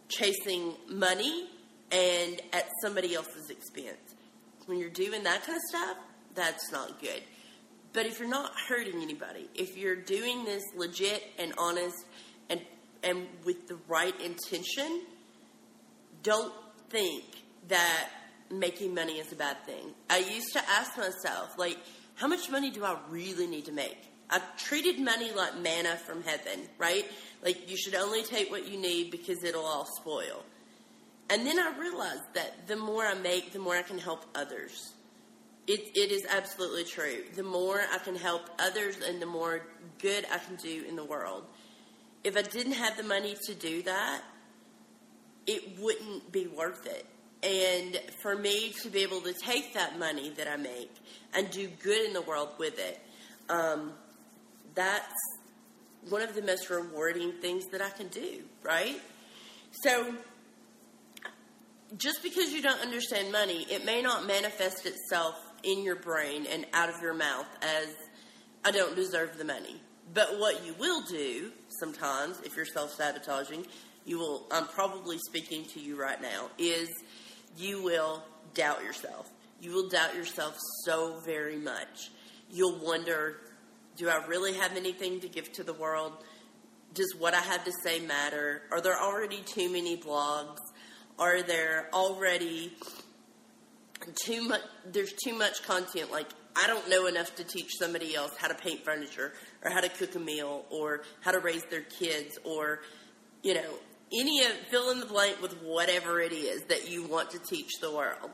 chasing 0.08 0.74
money 0.90 1.48
and 1.90 2.40
at 2.52 2.66
somebody 2.82 3.14
else's 3.14 3.50
expense. 3.50 4.14
When 4.66 4.78
you're 4.78 4.90
doing 4.90 5.22
that 5.24 5.44
kind 5.44 5.56
of 5.56 5.62
stuff, 5.68 5.96
that's 6.34 6.70
not 6.72 7.00
good. 7.00 7.22
But 7.92 8.06
if 8.06 8.18
you're 8.18 8.28
not 8.28 8.52
hurting 8.68 9.02
anybody, 9.02 9.48
if 9.54 9.76
you're 9.76 9.96
doing 9.96 10.44
this 10.44 10.62
legit 10.76 11.22
and 11.38 11.52
honest 11.58 11.96
and 12.50 12.60
and 13.02 13.26
with 13.44 13.68
the 13.68 13.78
right 13.88 14.18
intention, 14.20 15.02
don't 16.22 16.52
think 16.90 17.24
that 17.68 18.08
making 18.50 18.94
money 18.94 19.14
is 19.18 19.32
a 19.32 19.36
bad 19.36 19.64
thing. 19.64 19.94
I 20.10 20.18
used 20.18 20.52
to 20.54 20.62
ask 20.68 20.96
myself, 20.96 21.56
like, 21.58 21.78
how 22.16 22.26
much 22.26 22.50
money 22.50 22.70
do 22.70 22.84
I 22.84 22.96
really 23.08 23.46
need 23.46 23.66
to 23.66 23.72
make? 23.72 23.98
I've 24.30 24.56
treated 24.56 25.00
money 25.00 25.32
like 25.32 25.58
manna 25.58 25.96
from 25.96 26.22
heaven, 26.22 26.68
right? 26.76 27.06
Like 27.42 27.70
you 27.70 27.76
should 27.76 27.94
only 27.94 28.22
take 28.22 28.50
what 28.50 28.68
you 28.68 28.78
need 28.78 29.10
because 29.10 29.42
it'll 29.42 29.64
all 29.64 29.86
spoil. 29.86 30.44
And 31.30 31.46
then 31.46 31.58
I 31.58 31.78
realized 31.78 32.34
that 32.34 32.66
the 32.66 32.76
more 32.76 33.06
I 33.06 33.14
make, 33.14 33.52
the 33.52 33.58
more 33.58 33.76
I 33.76 33.82
can 33.82 33.98
help 33.98 34.24
others. 34.34 34.92
It, 35.68 35.94
it 35.94 36.10
is 36.10 36.24
absolutely 36.30 36.84
true. 36.84 37.24
The 37.34 37.42
more 37.42 37.82
I 37.92 37.98
can 37.98 38.16
help 38.16 38.48
others 38.58 38.96
and 39.06 39.20
the 39.20 39.26
more 39.26 39.60
good 39.98 40.24
I 40.32 40.38
can 40.38 40.56
do 40.56 40.84
in 40.88 40.96
the 40.96 41.04
world. 41.04 41.44
If 42.24 42.38
I 42.38 42.42
didn't 42.42 42.72
have 42.72 42.96
the 42.96 43.02
money 43.02 43.36
to 43.44 43.54
do 43.54 43.82
that, 43.82 44.22
it 45.46 45.78
wouldn't 45.78 46.32
be 46.32 46.46
worth 46.46 46.86
it. 46.86 47.04
And 47.42 48.00
for 48.22 48.34
me 48.34 48.72
to 48.82 48.88
be 48.88 49.02
able 49.02 49.20
to 49.20 49.34
take 49.34 49.74
that 49.74 49.98
money 49.98 50.30
that 50.30 50.48
I 50.48 50.56
make 50.56 50.90
and 51.34 51.50
do 51.50 51.68
good 51.82 52.06
in 52.06 52.14
the 52.14 52.22
world 52.22 52.48
with 52.58 52.78
it, 52.78 52.98
um, 53.50 53.92
that's 54.74 55.12
one 56.08 56.22
of 56.22 56.34
the 56.34 56.42
most 56.42 56.70
rewarding 56.70 57.32
things 57.42 57.64
that 57.72 57.82
I 57.82 57.90
can 57.90 58.08
do, 58.08 58.42
right? 58.62 59.00
So, 59.82 60.14
just 61.98 62.22
because 62.22 62.52
you 62.52 62.62
don't 62.62 62.80
understand 62.80 63.30
money, 63.30 63.66
it 63.70 63.84
may 63.84 64.00
not 64.00 64.26
manifest 64.26 64.86
itself 64.86 65.34
in 65.62 65.82
your 65.82 65.96
brain 65.96 66.46
and 66.50 66.66
out 66.72 66.88
of 66.88 67.00
your 67.02 67.14
mouth 67.14 67.46
as 67.62 67.88
I 68.64 68.70
don't 68.70 68.96
deserve 68.96 69.38
the 69.38 69.44
money. 69.44 69.80
But 70.12 70.38
what 70.38 70.64
you 70.64 70.74
will 70.78 71.02
do 71.02 71.52
sometimes, 71.80 72.40
if 72.44 72.56
you're 72.56 72.64
self 72.66 72.94
sabotaging, 72.94 73.66
you 74.04 74.18
will, 74.18 74.46
I'm 74.50 74.66
probably 74.66 75.18
speaking 75.18 75.66
to 75.66 75.80
you 75.80 76.00
right 76.00 76.20
now, 76.20 76.48
is 76.58 76.88
you 77.56 77.82
will 77.82 78.22
doubt 78.54 78.82
yourself. 78.82 79.30
You 79.60 79.72
will 79.72 79.88
doubt 79.88 80.14
yourself 80.14 80.56
so 80.84 81.20
very 81.24 81.58
much. 81.58 82.10
You'll 82.50 82.78
wonder, 82.78 83.36
do 83.96 84.08
I 84.08 84.24
really 84.26 84.54
have 84.54 84.76
anything 84.76 85.20
to 85.20 85.28
give 85.28 85.52
to 85.54 85.62
the 85.62 85.74
world? 85.74 86.12
Does 86.94 87.14
what 87.18 87.34
I 87.34 87.40
have 87.40 87.64
to 87.64 87.72
say 87.82 88.00
matter? 88.00 88.62
Are 88.70 88.80
there 88.80 88.98
already 88.98 89.42
too 89.44 89.70
many 89.70 89.96
blogs? 89.96 90.58
Are 91.18 91.42
there 91.42 91.88
already 91.92 92.72
too 94.24 94.48
much? 94.48 94.60
There's 94.90 95.12
too 95.12 95.36
much 95.36 95.62
content. 95.62 96.10
Like 96.10 96.28
I 96.56 96.66
don't 96.66 96.88
know 96.88 97.06
enough 97.06 97.34
to 97.36 97.44
teach 97.44 97.70
somebody 97.78 98.14
else 98.14 98.36
how 98.36 98.48
to 98.48 98.54
paint 98.54 98.84
furniture 98.84 99.32
or 99.64 99.70
how 99.70 99.80
to 99.80 99.88
cook 99.88 100.14
a 100.14 100.18
meal 100.18 100.64
or 100.70 101.02
how 101.20 101.30
to 101.30 101.38
raise 101.38 101.64
their 101.64 101.82
kids 101.82 102.38
or 102.44 102.80
you 103.42 103.54
know 103.54 103.74
any 104.12 104.44
of 104.44 104.52
fill 104.70 104.90
in 104.90 105.00
the 105.00 105.06
blank 105.06 105.40
with 105.40 105.54
whatever 105.62 106.20
it 106.20 106.32
is 106.32 106.62
that 106.64 106.90
you 106.90 107.06
want 107.06 107.30
to 107.30 107.38
teach 107.38 107.78
the 107.80 107.94
world. 107.94 108.30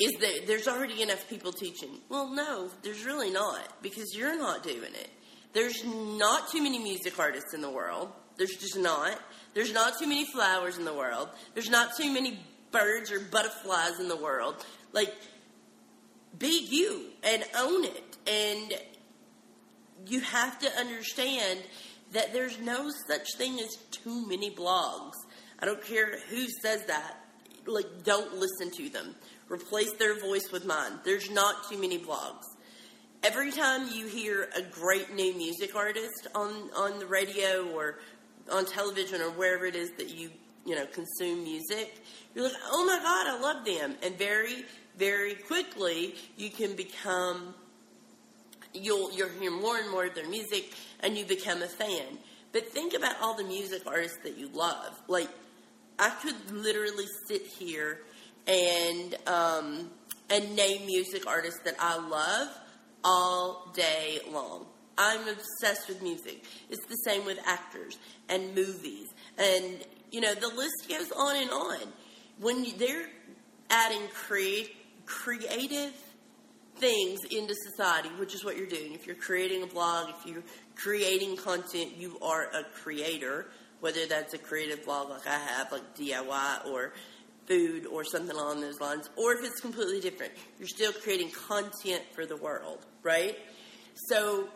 Is 0.00 0.12
that 0.20 0.46
there's 0.46 0.66
already 0.66 1.02
enough 1.02 1.28
people 1.28 1.52
teaching. 1.52 2.00
Well 2.08 2.28
no 2.28 2.70
there's 2.82 3.04
really 3.04 3.30
not 3.30 3.82
because 3.82 4.14
you're 4.16 4.36
not 4.36 4.62
doing 4.62 4.94
it. 4.94 5.10
There's 5.52 5.84
not 5.84 6.50
too 6.50 6.62
many 6.62 6.78
music 6.78 7.18
artists 7.18 7.52
in 7.54 7.60
the 7.60 7.70
world. 7.70 8.10
There's 8.36 8.56
just 8.56 8.78
not. 8.78 9.18
There's 9.54 9.72
not 9.72 9.98
too 9.98 10.06
many 10.06 10.24
flowers 10.24 10.78
in 10.78 10.84
the 10.84 10.94
world. 10.94 11.28
There's 11.52 11.68
not 11.68 11.94
too 11.96 12.12
many 12.12 12.40
birds 12.72 13.12
or 13.12 13.20
butterflies 13.20 14.00
in 14.00 14.08
the 14.08 14.16
world 14.16 14.64
like 14.92 15.14
be 16.38 16.66
you 16.68 17.06
and 17.22 17.44
own 17.56 17.84
it 17.84 18.16
and 18.26 18.72
you 20.06 20.20
have 20.20 20.58
to 20.58 20.70
understand 20.78 21.60
that 22.12 22.32
there's 22.32 22.58
no 22.60 22.90
such 23.06 23.26
thing 23.36 23.58
as 23.58 23.76
too 23.90 24.26
many 24.28 24.50
blogs. 24.50 25.14
I 25.58 25.66
don't 25.66 25.82
care 25.84 26.18
who 26.28 26.46
says 26.62 26.84
that. 26.86 27.16
Like, 27.66 28.04
don't 28.04 28.34
listen 28.36 28.70
to 28.72 28.88
them. 28.90 29.14
Replace 29.48 29.92
their 29.94 30.20
voice 30.20 30.50
with 30.52 30.64
mine. 30.64 30.92
There's 31.04 31.30
not 31.30 31.68
too 31.70 31.78
many 31.78 31.98
blogs. 31.98 32.42
Every 33.22 33.52
time 33.52 33.88
you 33.92 34.06
hear 34.06 34.48
a 34.56 34.62
great 34.62 35.14
new 35.14 35.34
music 35.34 35.76
artist 35.76 36.26
on, 36.34 36.70
on 36.76 36.98
the 36.98 37.06
radio 37.06 37.70
or 37.72 37.98
on 38.50 38.66
television 38.66 39.20
or 39.20 39.30
wherever 39.30 39.64
it 39.64 39.76
is 39.76 39.92
that 39.98 40.10
you, 40.10 40.30
you 40.64 40.74
know, 40.74 40.86
consume 40.86 41.42
music, 41.42 42.02
you're 42.34 42.44
like, 42.44 42.52
oh 42.70 42.86
my 42.86 42.98
God, 42.98 43.26
I 43.26 43.40
love 43.40 43.64
them. 43.64 43.96
And 44.02 44.16
very, 44.16 44.64
very 44.96 45.34
quickly, 45.34 46.14
you 46.36 46.50
can 46.50 46.76
become 46.76 47.54
you'll 48.74 49.12
you'll 49.12 49.28
hear 49.28 49.50
more 49.50 49.78
and 49.78 49.90
more 49.90 50.06
of 50.06 50.14
their 50.14 50.28
music 50.28 50.72
and 51.00 51.16
you 51.16 51.24
become 51.24 51.62
a 51.62 51.68
fan. 51.68 52.18
But 52.52 52.68
think 52.68 52.94
about 52.94 53.16
all 53.20 53.34
the 53.34 53.44
music 53.44 53.82
artists 53.86 54.18
that 54.24 54.38
you 54.38 54.48
love. 54.48 55.00
Like 55.08 55.28
I 55.98 56.10
could 56.10 56.50
literally 56.50 57.06
sit 57.28 57.46
here 57.46 58.00
and 58.46 59.14
um, 59.26 59.90
and 60.30 60.56
name 60.56 60.86
music 60.86 61.26
artists 61.26 61.60
that 61.64 61.76
I 61.78 61.96
love 61.96 62.48
all 63.04 63.70
day 63.74 64.20
long. 64.30 64.66
I'm 64.98 65.26
obsessed 65.26 65.88
with 65.88 66.02
music. 66.02 66.44
It's 66.68 66.84
the 66.86 66.96
same 66.96 67.24
with 67.24 67.38
actors 67.46 67.98
and 68.28 68.54
movies, 68.54 69.08
and 69.38 69.78
you 70.12 70.20
know 70.20 70.34
the 70.34 70.48
list 70.48 70.88
goes 70.88 71.10
on 71.10 71.36
and 71.36 71.50
on. 71.50 71.78
When 72.38 72.64
they're 72.78 73.08
adding 73.68 74.06
create 74.14 74.76
creative 75.06 75.92
things 76.76 77.20
into 77.30 77.54
society, 77.54 78.10
which 78.18 78.34
is 78.34 78.44
what 78.44 78.56
you're 78.56 78.66
doing. 78.66 78.92
If 78.92 79.06
you're 79.06 79.16
creating 79.16 79.62
a 79.62 79.66
blog, 79.66 80.10
if 80.10 80.26
you're 80.26 80.42
creating 80.74 81.36
content, 81.36 81.96
you 81.96 82.18
are 82.22 82.44
a 82.54 82.64
creator, 82.64 83.46
whether 83.80 84.06
that's 84.06 84.34
a 84.34 84.38
creative 84.38 84.84
blog 84.84 85.10
like 85.10 85.26
I 85.26 85.38
have, 85.38 85.72
like 85.72 85.96
DIY 85.96 86.66
or 86.66 86.92
food 87.46 87.86
or 87.86 88.04
something 88.04 88.36
along 88.36 88.60
those 88.60 88.80
lines, 88.80 89.10
or 89.16 89.32
if 89.32 89.44
it's 89.44 89.60
completely 89.60 90.00
different, 90.00 90.32
you're 90.58 90.68
still 90.68 90.92
creating 90.92 91.30
content 91.30 92.02
for 92.14 92.26
the 92.26 92.36
world, 92.36 92.86
right? 93.02 93.36
So 94.06 94.48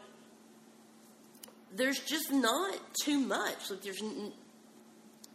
there's 1.74 2.00
just 2.00 2.32
not 2.32 2.78
too 3.02 3.18
much. 3.18 3.70
Like 3.70 3.82
there's 3.82 4.02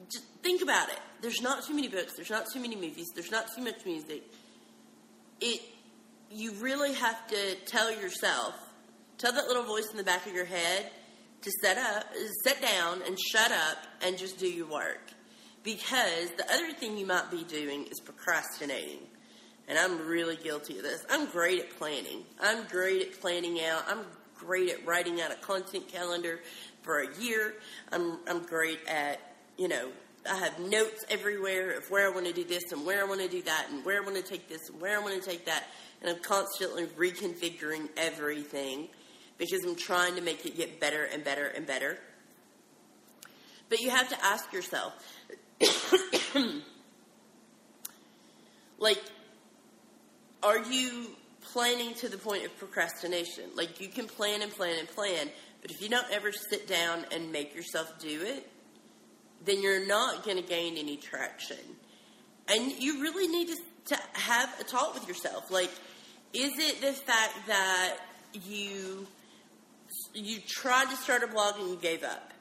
just 0.10 0.26
think 0.42 0.62
about 0.62 0.90
it. 0.90 1.00
There's 1.22 1.42
not 1.42 1.66
too 1.66 1.74
many 1.74 1.88
books. 1.88 2.14
There's 2.16 2.30
not 2.30 2.46
too 2.54 2.60
many 2.60 2.76
movies. 2.76 3.08
There's 3.14 3.32
not 3.32 3.46
too 3.56 3.64
much 3.64 3.86
music. 3.86 4.24
It 5.40 5.62
you 6.34 6.54
really 6.54 6.94
have 6.94 7.28
to 7.28 7.56
tell 7.66 7.92
yourself, 7.92 8.56
tell 9.18 9.34
that 9.34 9.48
little 9.48 9.64
voice 9.64 9.88
in 9.92 9.98
the 9.98 10.04
back 10.04 10.26
of 10.26 10.34
your 10.34 10.46
head 10.46 10.90
to 11.42 11.52
set 11.62 11.78
up, 11.78 12.06
sit 12.46 12.62
down 12.62 13.02
and 13.06 13.20
shut 13.20 13.52
up 13.52 13.78
and 14.02 14.18
just 14.18 14.40
do 14.40 14.48
your 14.48 14.68
work. 14.68 15.12
Because 15.64 16.32
the 16.38 16.46
other 16.52 16.72
thing 16.72 16.98
you 16.98 17.06
might 17.06 17.30
be 17.30 17.44
doing 17.44 17.86
is 17.88 18.00
procrastinating. 18.00 19.00
And 19.68 19.78
I'm 19.78 20.08
really 20.08 20.38
guilty 20.38 20.78
of 20.78 20.84
this. 20.84 21.06
I'm 21.10 21.28
great 21.28 21.60
at 21.60 21.78
planning. 21.78 22.24
I'm 22.40 22.64
great 22.68 23.02
at 23.02 23.20
planning 23.20 23.60
out. 23.64 23.84
I'm 23.88 24.06
great 24.36 24.70
at 24.70 24.86
writing 24.86 25.22
out 25.22 25.32
a 25.32 25.36
content 25.36 25.88
calendar 25.88 26.40
for 26.82 27.02
a 27.02 27.16
year. 27.20 27.56
I'm, 27.92 28.20
I'm 28.28 28.44
great 28.44 28.80
at, 28.88 29.20
you 29.58 29.68
know, 29.68 29.90
I 30.30 30.36
have 30.38 30.60
notes 30.60 31.04
everywhere 31.10 31.78
of 31.78 31.90
where 31.90 32.08
I 32.08 32.14
want 32.14 32.28
to 32.28 32.34
do 32.34 32.44
this 32.44 32.72
and 32.72 32.86
where 32.86 33.04
I 33.04 33.08
want 33.08 33.22
to 33.22 33.28
do 33.28 33.42
that 33.44 33.68
and 33.72 33.84
where 33.84 34.02
I 34.02 34.06
want 34.06 34.18
to 34.18 34.24
take 34.24 34.48
this 34.48 34.70
and 34.70 34.80
where 34.80 34.98
I 34.98 35.02
want 35.02 35.22
to 35.22 35.30
take 35.30 35.46
that 35.46 35.64
and 36.02 36.10
I'm 36.10 36.22
constantly 36.22 36.86
reconfiguring 36.86 37.90
everything 37.98 38.88
because 39.38 39.64
I'm 39.66 39.76
trying 39.76 40.16
to 40.16 40.22
make 40.22 40.46
it 40.46 40.56
get 40.56 40.80
better 40.80 41.04
and 41.04 41.24
better 41.24 41.46
and 41.46 41.66
better. 41.66 41.98
But 43.70 43.80
you 43.82 43.90
have 43.90 44.10
to 44.10 44.24
ask 44.24 44.52
yourself, 44.54 44.94
like, 48.80 49.02
are 50.44 50.60
you 50.60 51.08
planning 51.54 51.94
to 51.96 52.10
the 52.10 52.18
point 52.18 52.46
of 52.46 52.58
procrastination? 52.58 53.46
Like, 53.56 53.80
you 53.80 53.88
can 53.88 54.08
plan 54.08 54.42
and 54.42 54.52
plan 54.52 54.78
and 54.78 54.88
plan, 54.90 55.30
but 55.62 55.72
if 55.72 55.82
you 55.82 55.90
don't 55.90 56.10
ever 56.12 56.32
sit 56.32 56.68
down 56.68 57.06
and 57.12 57.32
make 57.32 57.56
yourself 57.56 57.94
do 58.00 58.22
it, 58.24 58.48
then 59.46 59.62
you're 59.62 59.86
not 59.88 60.24
going 60.24 60.38
to 60.38 60.44
gain 60.44 60.78
any 60.78 60.98
traction. 60.98 61.58
And 62.48 62.72
you 62.72 63.02
really 63.02 63.28
need 63.28 63.48
to, 63.48 63.96
to 63.96 64.02
have 64.14 64.50
a 64.60 64.64
talk 64.64 64.94
with 64.94 65.08
yourself. 65.08 65.52
Like, 65.52 65.72
is 66.34 66.52
it 66.58 66.82
the 66.82 66.94
fact 66.94 67.48
that 67.48 67.98
you 68.46 69.08
you 70.14 70.40
tried 70.48 70.90
to 70.90 70.96
start 70.96 71.24
a 71.24 71.28
blog 71.28 71.60
and 71.60 71.70
you 71.70 71.76
gave 71.76 72.04
up? 72.04 72.32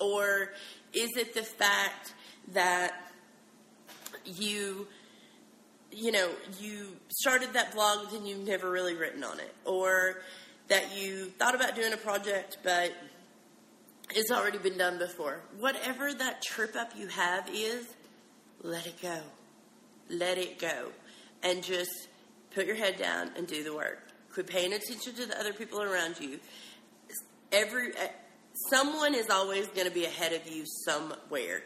Or 0.00 0.52
is 0.92 1.10
it 1.16 1.34
the 1.34 1.42
fact 1.42 2.14
that 2.52 3.12
you 4.24 4.86
you 5.92 6.12
know, 6.12 6.30
you 6.60 6.86
started 7.08 7.52
that 7.54 7.74
blog 7.74 8.12
and 8.12 8.26
you've 8.26 8.46
never 8.46 8.70
really 8.70 8.94
written 8.94 9.24
on 9.24 9.40
it, 9.40 9.52
or 9.64 10.22
that 10.68 10.96
you 10.96 11.26
thought 11.38 11.54
about 11.54 11.74
doing 11.74 11.92
a 11.92 11.96
project 11.96 12.58
but 12.62 12.92
it's 14.14 14.30
already 14.30 14.58
been 14.58 14.78
done 14.78 14.98
before. 14.98 15.42
Whatever 15.58 16.12
that 16.12 16.42
trip 16.42 16.76
up 16.76 16.92
you 16.96 17.08
have 17.08 17.48
is, 17.52 17.86
let 18.62 18.86
it 18.86 19.00
go. 19.00 19.18
Let 20.08 20.38
it 20.38 20.58
go. 20.58 20.88
And 21.42 21.62
just 21.62 22.08
Put 22.54 22.66
your 22.66 22.76
head 22.76 22.98
down 22.98 23.30
and 23.36 23.46
do 23.46 23.62
the 23.62 23.74
work. 23.74 24.08
Quit 24.32 24.46
paying 24.46 24.72
attention 24.72 25.14
to 25.14 25.26
the 25.26 25.38
other 25.38 25.52
people 25.52 25.82
around 25.82 26.18
you. 26.20 26.40
Every 27.52 27.92
uh, 27.92 28.08
someone 28.70 29.14
is 29.14 29.30
always 29.30 29.68
going 29.68 29.86
to 29.86 29.92
be 29.92 30.04
ahead 30.04 30.32
of 30.32 30.48
you 30.48 30.64
somewhere. 30.84 31.62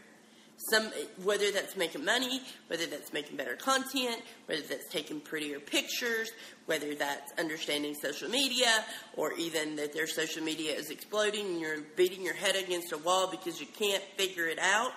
Some, 0.70 0.90
whether 1.22 1.50
that's 1.50 1.76
making 1.76 2.04
money, 2.04 2.40
whether 2.68 2.86
that's 2.86 3.12
making 3.12 3.36
better 3.36 3.56
content, 3.56 4.22
whether 4.46 4.62
that's 4.62 4.88
taking 4.88 5.20
prettier 5.20 5.60
pictures, 5.60 6.30
whether 6.66 6.94
that's 6.94 7.32
understanding 7.38 7.94
social 7.94 8.30
media, 8.30 8.84
or 9.16 9.32
even 9.34 9.76
that 9.76 9.92
their 9.92 10.06
social 10.06 10.42
media 10.42 10.74
is 10.74 10.90
exploding 10.90 11.46
and 11.46 11.60
you're 11.60 11.82
beating 11.96 12.22
your 12.22 12.34
head 12.34 12.56
against 12.56 12.92
a 12.92 12.98
wall 12.98 13.30
because 13.30 13.60
you 13.60 13.66
can't 13.78 14.02
figure 14.16 14.46
it 14.46 14.58
out. 14.58 14.94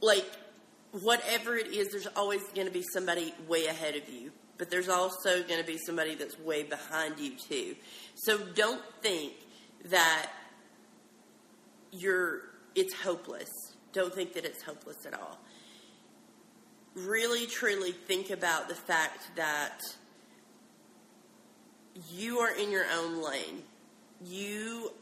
Like, 0.00 0.26
whatever 1.00 1.56
it 1.56 1.68
is, 1.68 1.88
there's 1.88 2.08
always 2.08 2.42
going 2.54 2.66
to 2.66 2.72
be 2.72 2.82
somebody 2.92 3.32
way 3.48 3.66
ahead 3.66 3.96
of 3.96 4.08
you, 4.08 4.30
but 4.58 4.70
there's 4.70 4.88
also 4.88 5.42
going 5.42 5.60
to 5.60 5.66
be 5.66 5.78
somebody 5.78 6.16
that's 6.16 6.38
way 6.38 6.64
behind 6.64 7.18
you, 7.18 7.32
too. 7.48 7.76
So 8.14 8.38
don't 8.38 8.82
think 9.00 9.32
that 9.86 10.28
you're 11.92 12.52
it's 12.74 12.94
hopeless. 12.94 13.50
Don't 13.92 14.14
think 14.14 14.32
that 14.34 14.44
it's 14.44 14.62
hopeless 14.62 15.04
at 15.06 15.14
all. 15.14 15.38
Really, 16.94 17.46
truly 17.46 17.92
think 17.92 18.30
about 18.30 18.68
the 18.68 18.74
fact 18.74 19.36
that 19.36 19.80
you 22.10 22.38
are 22.38 22.54
in 22.54 22.70
your 22.70 22.84
own 22.94 23.22
lane. 23.22 23.62
You, 24.24 24.92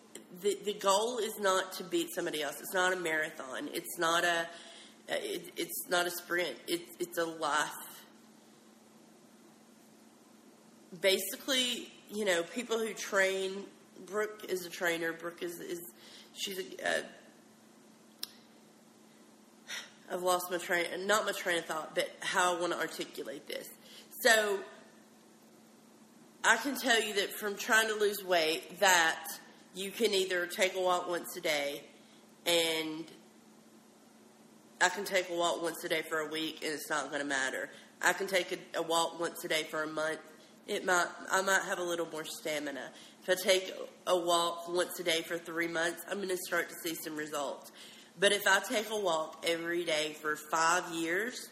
the, 0.40 0.58
the 0.64 0.74
goal 0.74 1.18
is 1.18 1.38
not 1.40 1.72
to 1.74 1.84
beat 1.84 2.14
somebody 2.14 2.42
else. 2.42 2.60
It's 2.60 2.74
not 2.74 2.92
a 2.92 2.96
marathon. 2.96 3.68
It's 3.72 3.98
not 3.98 4.24
a, 4.24 4.46
it, 5.08 5.52
it's 5.56 5.88
not 5.88 6.06
a 6.06 6.10
sprint. 6.10 6.56
It, 6.66 6.82
it's 6.98 7.18
a 7.18 7.24
life. 7.24 7.70
Basically, 11.00 11.88
you 12.10 12.24
know, 12.24 12.42
people 12.42 12.78
who 12.78 12.92
train. 12.94 13.64
Brooke 14.06 14.46
is 14.48 14.64
a 14.64 14.70
trainer. 14.70 15.12
Brooke 15.12 15.42
is 15.42 15.60
is 15.60 15.80
she's 16.32 16.58
a, 16.58 16.62
a 16.84 17.02
I've 20.10 20.22
lost 20.22 20.50
my 20.50 20.58
train, 20.58 20.84
not 21.06 21.24
my 21.24 21.32
train 21.32 21.58
of 21.58 21.66
thought, 21.66 21.94
but 21.94 22.10
how 22.20 22.56
I 22.56 22.60
want 22.60 22.72
to 22.72 22.78
articulate 22.78 23.46
this. 23.46 23.68
So, 24.22 24.60
I 26.42 26.56
can 26.56 26.74
tell 26.74 27.00
you 27.00 27.14
that 27.14 27.30
from 27.30 27.56
trying 27.56 27.88
to 27.88 27.94
lose 27.94 28.24
weight, 28.24 28.80
that 28.80 29.26
you 29.74 29.90
can 29.90 30.12
either 30.14 30.46
take 30.46 30.74
a 30.74 30.80
walk 30.80 31.08
once 31.08 31.36
a 31.36 31.40
day, 31.40 31.82
and 32.46 33.04
I 34.80 34.88
can 34.88 35.04
take 35.04 35.28
a 35.30 35.34
walk 35.34 35.62
once 35.62 35.84
a 35.84 35.88
day 35.88 36.02
for 36.08 36.20
a 36.20 36.28
week, 36.30 36.60
and 36.64 36.72
it's 36.72 36.88
not 36.88 37.10
going 37.10 37.20
to 37.20 37.28
matter. 37.28 37.68
I 38.02 38.14
can 38.14 38.26
take 38.26 38.52
a, 38.52 38.78
a 38.78 38.82
walk 38.82 39.20
once 39.20 39.44
a 39.44 39.48
day 39.48 39.64
for 39.64 39.82
a 39.82 39.86
month. 39.86 40.20
It 40.66 40.86
might, 40.86 41.06
I 41.30 41.42
might 41.42 41.62
have 41.62 41.78
a 41.78 41.82
little 41.82 42.06
more 42.10 42.24
stamina. 42.24 42.90
If 43.22 43.28
I 43.28 43.34
take 43.34 43.74
a 44.06 44.18
walk 44.18 44.68
once 44.68 44.98
a 44.98 45.04
day 45.04 45.20
for 45.22 45.36
three 45.36 45.68
months, 45.68 46.02
I'm 46.10 46.16
going 46.16 46.30
to 46.30 46.38
start 46.46 46.70
to 46.70 46.74
see 46.82 46.94
some 46.94 47.16
results. 47.16 47.70
But 48.18 48.32
if 48.32 48.46
I 48.46 48.60
take 48.60 48.90
a 48.90 48.96
walk 48.98 49.44
every 49.46 49.84
day 49.84 50.16
for 50.20 50.36
five 50.36 50.84
years, 50.92 51.48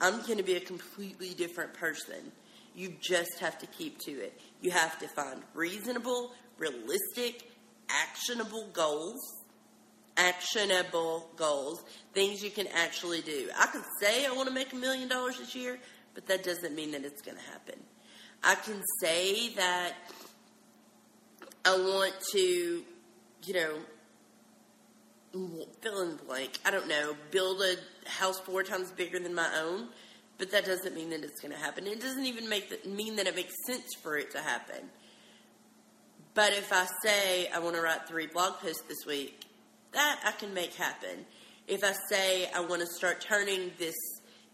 I'm 0.00 0.20
going 0.22 0.38
to 0.38 0.42
be 0.42 0.54
a 0.54 0.60
completely 0.60 1.34
different 1.34 1.74
person. 1.74 2.32
You 2.74 2.94
just 3.00 3.38
have 3.40 3.58
to 3.60 3.66
keep 3.66 3.98
to 4.00 4.12
it. 4.12 4.38
You 4.60 4.70
have 4.70 4.98
to 5.00 5.08
find 5.08 5.42
reasonable, 5.54 6.32
realistic, 6.58 7.50
actionable 7.88 8.68
goals. 8.72 9.20
Actionable 10.20 11.30
goals, 11.36 11.84
things 12.12 12.42
you 12.42 12.50
can 12.50 12.66
actually 12.74 13.20
do. 13.20 13.48
I 13.56 13.66
can 13.66 13.84
say 14.00 14.26
I 14.26 14.32
want 14.32 14.48
to 14.48 14.52
make 14.52 14.72
a 14.72 14.76
million 14.76 15.08
dollars 15.08 15.38
this 15.38 15.54
year, 15.54 15.78
but 16.12 16.26
that 16.26 16.42
doesn't 16.42 16.74
mean 16.74 16.90
that 16.90 17.04
it's 17.04 17.22
going 17.22 17.36
to 17.36 17.42
happen. 17.44 17.76
I 18.42 18.56
can 18.56 18.82
say 19.00 19.50
that 19.50 19.92
I 21.64 21.76
want 21.76 22.14
to, 22.32 22.82
you 23.44 23.54
know, 23.54 23.74
fill 25.80 26.02
in 26.02 26.16
the 26.16 26.22
blank. 26.24 26.58
I 26.64 26.70
don't 26.70 26.88
know, 26.88 27.14
build 27.30 27.62
a 27.62 27.76
house 28.08 28.38
four 28.40 28.62
times 28.62 28.90
bigger 28.90 29.18
than 29.18 29.34
my 29.34 29.48
own, 29.60 29.88
but 30.38 30.50
that 30.52 30.64
doesn't 30.64 30.94
mean 30.94 31.10
that 31.10 31.22
it's 31.22 31.40
going 31.40 31.52
to 31.52 31.58
happen. 31.58 31.86
It 31.86 32.00
doesn't 32.00 32.26
even 32.26 32.48
make 32.48 32.70
the, 32.70 32.88
mean 32.88 33.16
that 33.16 33.26
it 33.26 33.34
makes 33.34 33.54
sense 33.66 33.94
for 34.02 34.16
it 34.16 34.30
to 34.32 34.38
happen. 34.38 34.90
But 36.34 36.52
if 36.52 36.72
I 36.72 36.86
say 37.02 37.48
I 37.48 37.58
want 37.58 37.74
to 37.74 37.82
write 37.82 38.06
three 38.06 38.26
blog 38.26 38.54
posts 38.60 38.82
this 38.88 39.04
week, 39.06 39.44
that 39.92 40.20
I 40.24 40.32
can 40.32 40.54
make 40.54 40.74
happen. 40.74 41.26
If 41.66 41.82
I 41.82 41.94
say 42.08 42.48
I 42.54 42.60
want 42.60 42.80
to 42.80 42.86
start 42.86 43.20
turning 43.20 43.72
this 43.78 43.96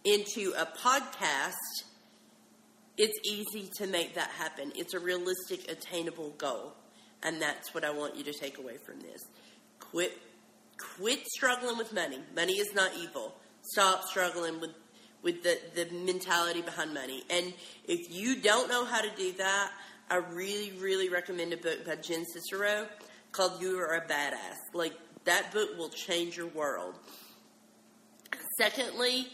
into 0.05 0.53
a 0.57 0.67
podcast, 0.67 1.53
it's 2.97 3.19
easy 3.25 3.69
to 3.77 3.87
make 3.87 4.15
that 4.15 4.31
happen. 4.31 4.73
It's 4.77 4.95
a 4.95 4.99
realistic, 4.99 5.71
attainable 5.71 6.31
goal. 6.39 6.75
And 7.23 7.41
that's 7.41 7.75
what 7.75 7.85
I 7.85 7.91
want 7.91 8.17
you 8.17 8.25
to 8.25 8.33
take 8.33 8.59
away 8.59 8.77
from 8.87 9.01
this. 9.01 9.21
Quit 9.81 10.17
quit 10.79 11.27
struggling 11.29 11.79
with 11.79 11.93
money. 11.93 12.19
Money 12.35 12.55
is 12.55 12.75
not 12.75 12.93
evil. 12.99 13.35
Stop 13.63 14.05
struggling 14.05 14.61
with 14.61 14.71
with 15.23 15.43
the, 15.43 15.59
the 15.75 15.91
mentality 15.91 16.61
behind 16.61 16.93
money. 16.93 17.25
And 17.31 17.55
if 17.89 18.13
you 18.15 18.43
don't 18.43 18.69
know 18.69 18.85
how 18.85 19.01
to 19.01 19.09
do 19.17 19.33
that, 19.39 19.71
I 20.11 20.17
really, 20.17 20.73
really 20.79 21.09
recommend 21.09 21.55
a 21.55 21.57
book 21.57 21.87
by 21.87 21.97
Jen 21.97 22.27
Sincero 22.27 22.87
called 23.33 23.61
You 23.61 23.79
Are 23.79 23.95
a 23.95 24.03
Badass. 24.03 24.59
Like, 24.75 24.93
that 25.25 25.51
book 25.51 25.79
will 25.79 25.89
change 25.89 26.37
your 26.37 26.49
world. 26.49 26.97
Secondly, 28.59 29.29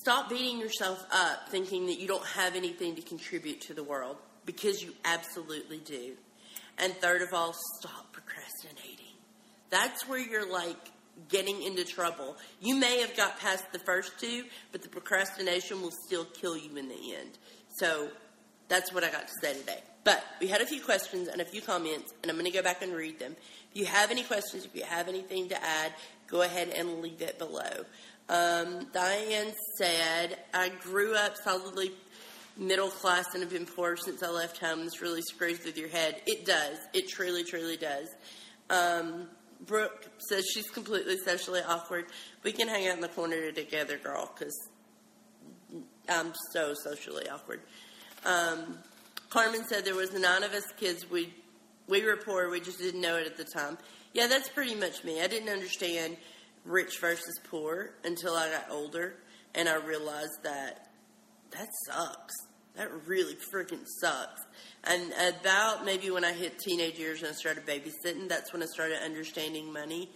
stop 0.00 0.30
beating 0.30 0.58
yourself 0.58 1.04
up 1.12 1.50
thinking 1.50 1.86
that 1.86 2.00
you 2.00 2.08
don't 2.08 2.24
have 2.24 2.56
anything 2.56 2.96
to 2.96 3.02
contribute 3.02 3.60
to 3.60 3.74
the 3.74 3.84
world 3.84 4.16
because 4.46 4.82
you 4.82 4.94
absolutely 5.04 5.78
do. 5.78 6.14
And 6.78 6.94
third 6.94 7.20
of 7.20 7.34
all, 7.34 7.54
stop 7.78 8.10
procrastinating 8.12 8.83
that's 9.74 10.08
where 10.08 10.20
you're 10.20 10.50
like 10.50 10.76
getting 11.28 11.62
into 11.62 11.84
trouble. 11.84 12.36
You 12.60 12.76
may 12.76 13.00
have 13.00 13.16
got 13.16 13.40
past 13.40 13.64
the 13.72 13.78
first 13.80 14.18
two, 14.20 14.44
but 14.72 14.82
the 14.82 14.88
procrastination 14.88 15.82
will 15.82 15.92
still 16.06 16.24
kill 16.24 16.56
you 16.56 16.76
in 16.76 16.88
the 16.88 17.14
end. 17.14 17.38
So 17.78 18.08
that's 18.68 18.92
what 18.92 19.04
I 19.04 19.10
got 19.10 19.26
to 19.28 19.34
say 19.42 19.58
today. 19.58 19.80
But 20.04 20.22
we 20.40 20.48
had 20.48 20.60
a 20.60 20.66
few 20.66 20.80
questions 20.80 21.28
and 21.28 21.40
a 21.40 21.44
few 21.44 21.62
comments, 21.62 22.12
and 22.22 22.30
I'm 22.30 22.38
going 22.38 22.50
to 22.50 22.56
go 22.56 22.62
back 22.62 22.82
and 22.82 22.92
read 22.92 23.18
them. 23.18 23.34
If 23.72 23.80
you 23.80 23.86
have 23.86 24.10
any 24.10 24.22
questions, 24.22 24.64
if 24.64 24.76
you 24.76 24.84
have 24.84 25.08
anything 25.08 25.48
to 25.48 25.64
add, 25.64 25.92
go 26.28 26.42
ahead 26.42 26.68
and 26.68 27.00
leave 27.00 27.22
it 27.22 27.38
below. 27.38 27.84
Um, 28.28 28.86
Diane 28.92 29.52
said, 29.78 30.38
I 30.52 30.70
grew 30.82 31.14
up 31.14 31.36
solidly 31.42 31.92
middle 32.56 32.88
class 32.88 33.26
and 33.32 33.42
have 33.42 33.52
been 33.52 33.66
poor 33.66 33.96
since 33.96 34.22
I 34.22 34.30
left 34.30 34.58
home. 34.58 34.84
This 34.84 35.00
really 35.00 35.22
screws 35.22 35.64
with 35.64 35.76
your 35.76 35.88
head. 35.88 36.20
It 36.26 36.46
does. 36.46 36.78
It 36.92 37.08
truly, 37.08 37.44
truly 37.44 37.76
does. 37.76 38.08
Um, 38.70 39.28
Brooke 39.60 40.08
says 40.18 40.46
she's 40.52 40.68
completely 40.68 41.16
socially 41.18 41.60
awkward. 41.66 42.06
We 42.42 42.52
can 42.52 42.68
hang 42.68 42.88
out 42.88 42.94
in 42.94 43.00
the 43.00 43.08
corner 43.08 43.50
together, 43.52 43.98
girl, 43.98 44.30
because 44.34 44.54
I'm 46.08 46.32
so 46.52 46.74
socially 46.74 47.28
awkward. 47.28 47.60
Um, 48.24 48.78
Carmen 49.30 49.64
said 49.64 49.84
there 49.84 49.94
was 49.94 50.12
nine 50.12 50.42
of 50.42 50.52
us 50.52 50.64
kids. 50.78 51.10
We 51.10 51.32
we 51.88 52.04
were 52.04 52.16
poor. 52.16 52.50
We 52.50 52.60
just 52.60 52.78
didn't 52.78 53.00
know 53.00 53.16
it 53.16 53.26
at 53.26 53.36
the 53.36 53.44
time. 53.44 53.78
Yeah, 54.12 54.26
that's 54.26 54.48
pretty 54.48 54.74
much 54.74 55.04
me. 55.04 55.20
I 55.20 55.26
didn't 55.26 55.48
understand 55.48 56.16
rich 56.64 56.98
versus 57.00 57.38
poor 57.44 57.90
until 58.04 58.34
I 58.34 58.50
got 58.50 58.70
older, 58.70 59.16
and 59.54 59.68
I 59.68 59.76
realized 59.76 60.42
that 60.44 60.88
that 61.50 61.68
sucks. 61.86 62.34
That 62.76 62.88
really 63.06 63.36
freaking 63.52 63.86
sucks. 64.00 64.42
And 64.84 65.12
about 65.38 65.84
maybe 65.84 66.10
when 66.10 66.24
I 66.24 66.32
hit 66.32 66.58
teenage 66.58 66.98
years 66.98 67.20
and 67.20 67.28
I 67.28 67.32
started 67.32 67.64
babysitting, 67.66 68.28
that's 68.28 68.52
when 68.52 68.62
I 68.62 68.66
started 68.66 68.98
understanding 69.02 69.72
money. 69.72 70.10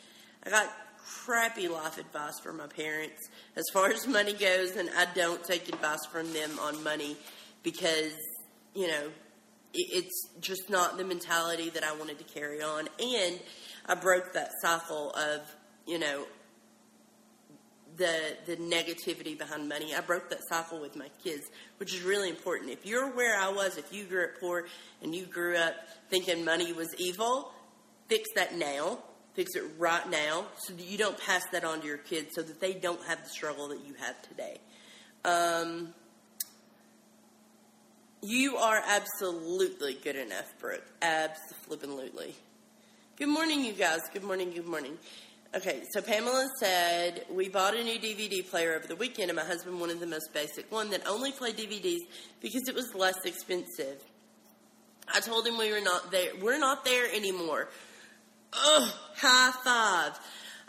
I 0.44 0.51
got 0.51 0.68
crappy 0.99 1.68
life 1.68 1.99
advice 1.99 2.38
from 2.40 2.59
my 2.59 2.66
parents 2.66 3.29
as 3.57 3.64
far 3.73 3.90
as 3.90 4.07
money 4.07 4.33
goes, 4.33 4.77
and 4.77 4.90
I 4.97 5.07
don't 5.14 5.42
take 5.44 5.68
advice 5.68 6.05
from 6.07 6.33
them 6.33 6.59
on 6.61 6.83
money 6.83 7.16
because, 7.62 8.12
you 8.75 8.88
know, 8.88 9.09
it's 9.73 10.29
just 10.40 10.68
not 10.68 10.97
the 10.97 11.05
mentality 11.05 11.71
that 11.71 11.85
I 11.85 11.94
wanted 11.94 12.18
to 12.18 12.25
carry 12.25 12.62
on. 12.62 12.88
And 13.01 13.38
I 13.87 13.94
broke 13.94 14.33
that 14.33 14.51
cycle 14.61 15.12
of, 15.12 15.40
you 15.87 15.99
know, 15.99 16.25
the 17.99 18.37
the 18.47 18.57
negativity 18.57 19.37
behind 19.37 19.69
money. 19.69 19.95
I 19.95 20.01
broke 20.01 20.31
that 20.31 20.41
cycle 20.49 20.81
with 20.81 20.97
my 20.97 21.09
kids, 21.23 21.43
which 21.79 21.95
is 21.95 22.03
really 22.03 22.31
important. 22.31 22.71
If 22.71 22.87
you're 22.87 23.11
where 23.15 23.39
I 23.39 23.51
was, 23.51 23.77
if 23.77 23.93
you 23.93 24.05
grew 24.05 24.25
up 24.25 24.31
poor 24.41 24.67
and 25.03 25.15
you 25.15 25.27
grew 25.27 25.57
up 25.57 25.75
thinking 26.09 26.45
money 26.45 26.73
was 26.73 26.89
evil, 26.99 27.53
fix 28.09 28.29
that 28.35 28.57
now. 28.57 28.99
Fix 29.35 29.55
it 29.55 29.63
right 29.79 30.09
now 30.11 30.47
so 30.57 30.73
that 30.73 30.85
you 30.85 30.99
don't 30.99 31.17
pass 31.17 31.45
that 31.53 31.63
on 31.63 31.81
to 31.83 31.87
your 31.87 31.99
kids 31.99 32.35
so 32.35 32.43
that 32.43 32.61
they 32.61 32.73
don't 32.73 33.01
have 33.05 33.23
the 33.23 33.29
struggle 33.29 33.69
that 33.69 33.87
you 33.87 33.95
have 33.95 34.21
today. 34.23 34.59
Um, 35.25 35.95
you 38.21 38.57
are 38.57 38.83
absolutely 38.85 39.97
good 40.03 40.17
enough, 40.17 40.53
Brooke. 40.59 40.83
Absolutely. 41.03 42.35
Good 43.17 43.29
morning, 43.29 43.65
you 43.65 43.75
guys. 43.75 44.01
Good 44.13 44.25
morning, 44.25 44.51
good 44.51 44.67
morning. 44.67 44.99
Okay, 45.57 45.83
so 45.93 46.03
Pamela 46.03 46.47
said, 46.61 47.25
We 47.31 47.49
bought 47.49 47.75
a 47.75 47.83
new 47.83 47.99
DVD 47.99 48.47
player 48.47 48.75
over 48.75 48.87
the 48.87 48.97
weekend, 48.97 49.31
and 49.31 49.37
my 49.37 49.45
husband 49.45 49.81
wanted 49.81 49.99
the 49.99 50.07
most 50.07 50.35
basic 50.35 50.71
one 50.71 50.91
that 50.91 51.09
only 51.09 51.33
played 51.33 51.57
DVDs 51.57 52.01
because 52.43 52.69
it 52.69 52.75
was 52.75 52.95
less 52.95 53.25
expensive. 53.25 54.03
I 55.13 55.21
told 55.21 55.47
him 55.47 55.57
we 55.57 55.73
were 55.73 55.81
not 55.81 56.11
there. 56.11 56.33
We're 56.43 56.59
not 56.59 56.85
there 56.85 57.11
anymore. 57.15 57.71
Ugh, 58.53 58.93
high 59.17 59.53
five. 59.65 60.19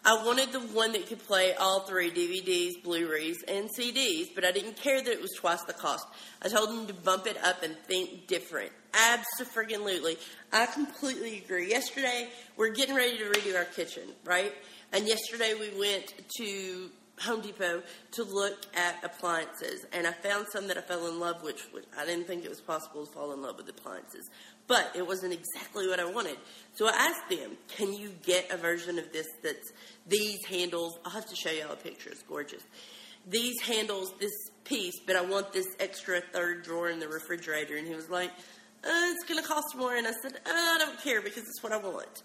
I 0.05 0.25
wanted 0.25 0.51
the 0.51 0.59
one 0.59 0.93
that 0.93 1.07
could 1.07 1.19
play 1.19 1.53
all 1.55 1.81
three 1.81 2.09
DVDs, 2.09 2.81
Blu-rays, 2.83 3.43
and 3.47 3.69
CDs, 3.69 4.27
but 4.33 4.45
I 4.45 4.51
didn't 4.51 4.77
care 4.77 5.01
that 5.01 5.11
it 5.11 5.21
was 5.21 5.33
twice 5.37 5.63
the 5.63 5.73
cost. 5.73 6.05
I 6.41 6.47
told 6.47 6.69
them 6.69 6.87
to 6.87 6.93
bump 6.93 7.27
it 7.27 7.37
up 7.43 7.63
and 7.63 7.75
think 7.87 8.27
different. 8.27 8.71
Absolutely. 8.93 10.17
I 10.53 10.65
completely 10.67 11.39
agree. 11.39 11.69
Yesterday, 11.69 12.29
we're 12.57 12.69
getting 12.69 12.95
ready 12.95 13.17
to 13.17 13.25
redo 13.25 13.55
our 13.57 13.65
kitchen, 13.65 14.03
right? 14.23 14.53
And 14.93 15.07
yesterday 15.07 15.53
we 15.59 15.77
went 15.77 16.13
to 16.37 16.89
Home 17.21 17.41
Depot 17.41 17.83
to 18.11 18.23
look 18.23 18.65
at 18.75 19.03
appliances, 19.03 19.85
and 19.91 20.07
I 20.07 20.13
found 20.13 20.47
some 20.53 20.67
that 20.69 20.77
I 20.77 20.81
fell 20.81 21.07
in 21.07 21.19
love 21.19 21.43
with. 21.43 21.61
Which 21.73 21.83
I 21.97 22.05
didn't 22.05 22.25
think 22.25 22.45
it 22.45 22.49
was 22.49 22.61
possible 22.61 23.05
to 23.05 23.11
fall 23.11 23.33
in 23.33 23.41
love 23.41 23.57
with 23.57 23.67
appliances, 23.69 24.29
but 24.69 24.91
it 24.95 25.05
wasn't 25.05 25.33
exactly 25.33 25.87
what 25.87 25.99
I 25.99 26.05
wanted. 26.05 26.37
So 26.75 26.87
I 26.87 26.91
asked 26.91 27.27
them, 27.29 27.57
"Can 27.67 27.91
you 27.91 28.11
get 28.23 28.49
a 28.51 28.55
version 28.55 28.97
of 28.97 29.11
this 29.11 29.27
that's 29.43 29.73
these 30.07 30.45
handles? 30.45 30.97
I'll 31.03 31.11
have 31.11 31.27
to 31.27 31.35
show 31.35 31.49
y'all 31.49 31.73
a 31.73 31.75
picture. 31.75 32.11
It's 32.11 32.23
gorgeous. 32.23 32.63
These 33.27 33.59
handles 33.61 34.13
this 34.19 34.31
piece, 34.63 34.97
but 35.05 35.17
I 35.17 35.21
want 35.21 35.51
this 35.51 35.67
extra 35.79 36.21
third 36.21 36.63
drawer 36.63 36.87
in 36.89 36.99
the 36.99 37.09
refrigerator." 37.09 37.75
And 37.75 37.85
he 37.85 37.95
was 37.95 38.09
like, 38.09 38.29
uh, 38.29 39.11
"It's 39.11 39.25
going 39.25 39.41
to 39.41 39.47
cost 39.47 39.75
more," 39.75 39.95
and 39.95 40.07
I 40.07 40.13
said, 40.21 40.35
uh, 40.45 40.49
"I 40.49 40.77
don't 40.77 41.01
care 41.01 41.21
because 41.21 41.43
it's 41.43 41.61
what 41.61 41.73
I 41.73 41.77
want." 41.77 42.23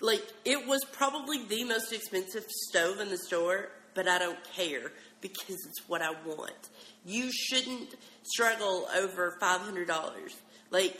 Like 0.00 0.26
it 0.44 0.66
was 0.66 0.84
probably 0.84 1.46
the 1.46 1.64
most 1.64 1.92
expensive 1.92 2.44
stove 2.50 2.98
in 3.00 3.08
the 3.08 3.18
store 3.18 3.70
but 3.94 4.08
I 4.08 4.18
don't 4.18 4.42
care 4.56 4.92
because 5.20 5.56
it's 5.66 5.88
what 5.88 6.02
I 6.02 6.12
want. 6.26 6.70
You 7.04 7.30
shouldn't 7.30 7.94
struggle 8.22 8.88
over 8.96 9.36
$500. 9.40 10.34
Like, 10.70 10.96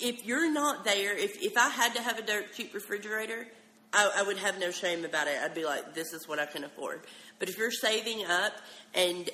if 0.00 0.24
you're 0.24 0.50
not 0.50 0.84
there, 0.84 1.16
if, 1.16 1.42
if 1.42 1.56
I 1.56 1.68
had 1.68 1.94
to 1.94 2.02
have 2.02 2.18
a 2.18 2.22
dirt 2.22 2.54
cheap 2.54 2.74
refrigerator, 2.74 3.46
I, 3.92 4.10
I 4.18 4.22
would 4.22 4.38
have 4.38 4.58
no 4.58 4.70
shame 4.70 5.04
about 5.04 5.26
it. 5.26 5.34
I'd 5.42 5.54
be 5.54 5.64
like, 5.64 5.94
this 5.94 6.12
is 6.12 6.28
what 6.28 6.38
I 6.38 6.46
can 6.46 6.64
afford. 6.64 7.02
But 7.38 7.48
if 7.48 7.58
you're 7.58 7.70
saving 7.70 8.24
up 8.24 8.52
and, 8.94 9.28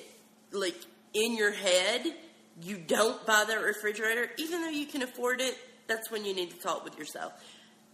like, 0.51 0.77
in 1.13 1.35
your 1.35 1.51
head, 1.51 2.05
you 2.61 2.77
don't 2.77 3.23
buy 3.25 3.45
that 3.47 3.61
refrigerator, 3.61 4.29
even 4.37 4.61
though 4.61 4.69
you 4.69 4.85
can 4.85 5.03
afford 5.03 5.41
it, 5.41 5.57
that's 5.87 6.09
when 6.11 6.25
you 6.25 6.33
need 6.33 6.51
to 6.51 6.57
talk 6.57 6.83
with 6.83 6.97
yourself. 6.97 7.33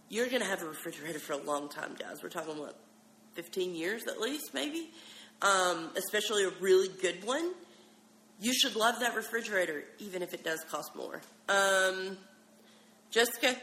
You're 0.08 0.28
going 0.28 0.42
to 0.42 0.48
have 0.48 0.62
a 0.62 0.66
refrigerator 0.66 1.18
for 1.18 1.34
a 1.34 1.38
long 1.38 1.68
time, 1.68 1.96
guys. 1.98 2.22
We're 2.22 2.28
talking, 2.28 2.58
what, 2.58 2.76
15 3.34 3.74
years 3.74 4.06
at 4.06 4.20
least, 4.20 4.54
maybe, 4.54 4.90
um, 5.42 5.90
especially 5.96 6.44
a 6.44 6.50
really 6.60 6.88
good 7.00 7.24
one, 7.24 7.52
you 8.40 8.52
should 8.52 8.76
love 8.76 9.00
that 9.00 9.14
refrigerator, 9.14 9.84
even 9.98 10.22
if 10.22 10.34
it 10.34 10.44
does 10.44 10.64
cost 10.70 10.94
more. 10.96 11.20
Um, 11.48 12.16
Jessica 13.14 13.54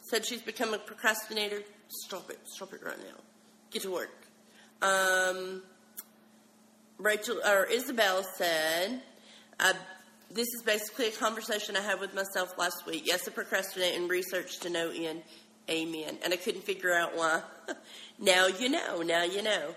said 0.00 0.24
she's 0.24 0.40
become 0.40 0.72
a 0.72 0.78
procrastinator. 0.78 1.60
Stop 1.88 2.30
it. 2.30 2.38
Stop 2.44 2.72
it 2.72 2.82
right 2.82 2.98
now. 2.98 3.20
Get 3.70 3.82
to 3.82 3.92
work. 3.92 4.16
Um, 4.80 5.62
Rachel 6.96 7.38
or 7.46 7.66
Isabel 7.66 8.24
said, 8.38 9.02
uh, 9.60 9.74
"This 10.30 10.48
is 10.54 10.62
basically 10.64 11.08
a 11.08 11.10
conversation 11.10 11.76
I 11.76 11.82
had 11.82 12.00
with 12.00 12.14
myself 12.14 12.56
last 12.56 12.86
week. 12.86 13.02
Yes, 13.04 13.28
I 13.28 13.30
procrastinate 13.30 13.94
and 13.94 14.08
research 14.08 14.60
to 14.60 14.70
no 14.70 14.90
end. 14.90 15.22
Amen. 15.68 16.18
And 16.24 16.32
I 16.32 16.36
couldn't 16.36 16.64
figure 16.64 16.94
out 16.94 17.14
why. 17.14 17.42
now 18.18 18.46
you 18.46 18.70
know. 18.70 19.02
Now 19.02 19.24
you 19.24 19.42
know. 19.42 19.74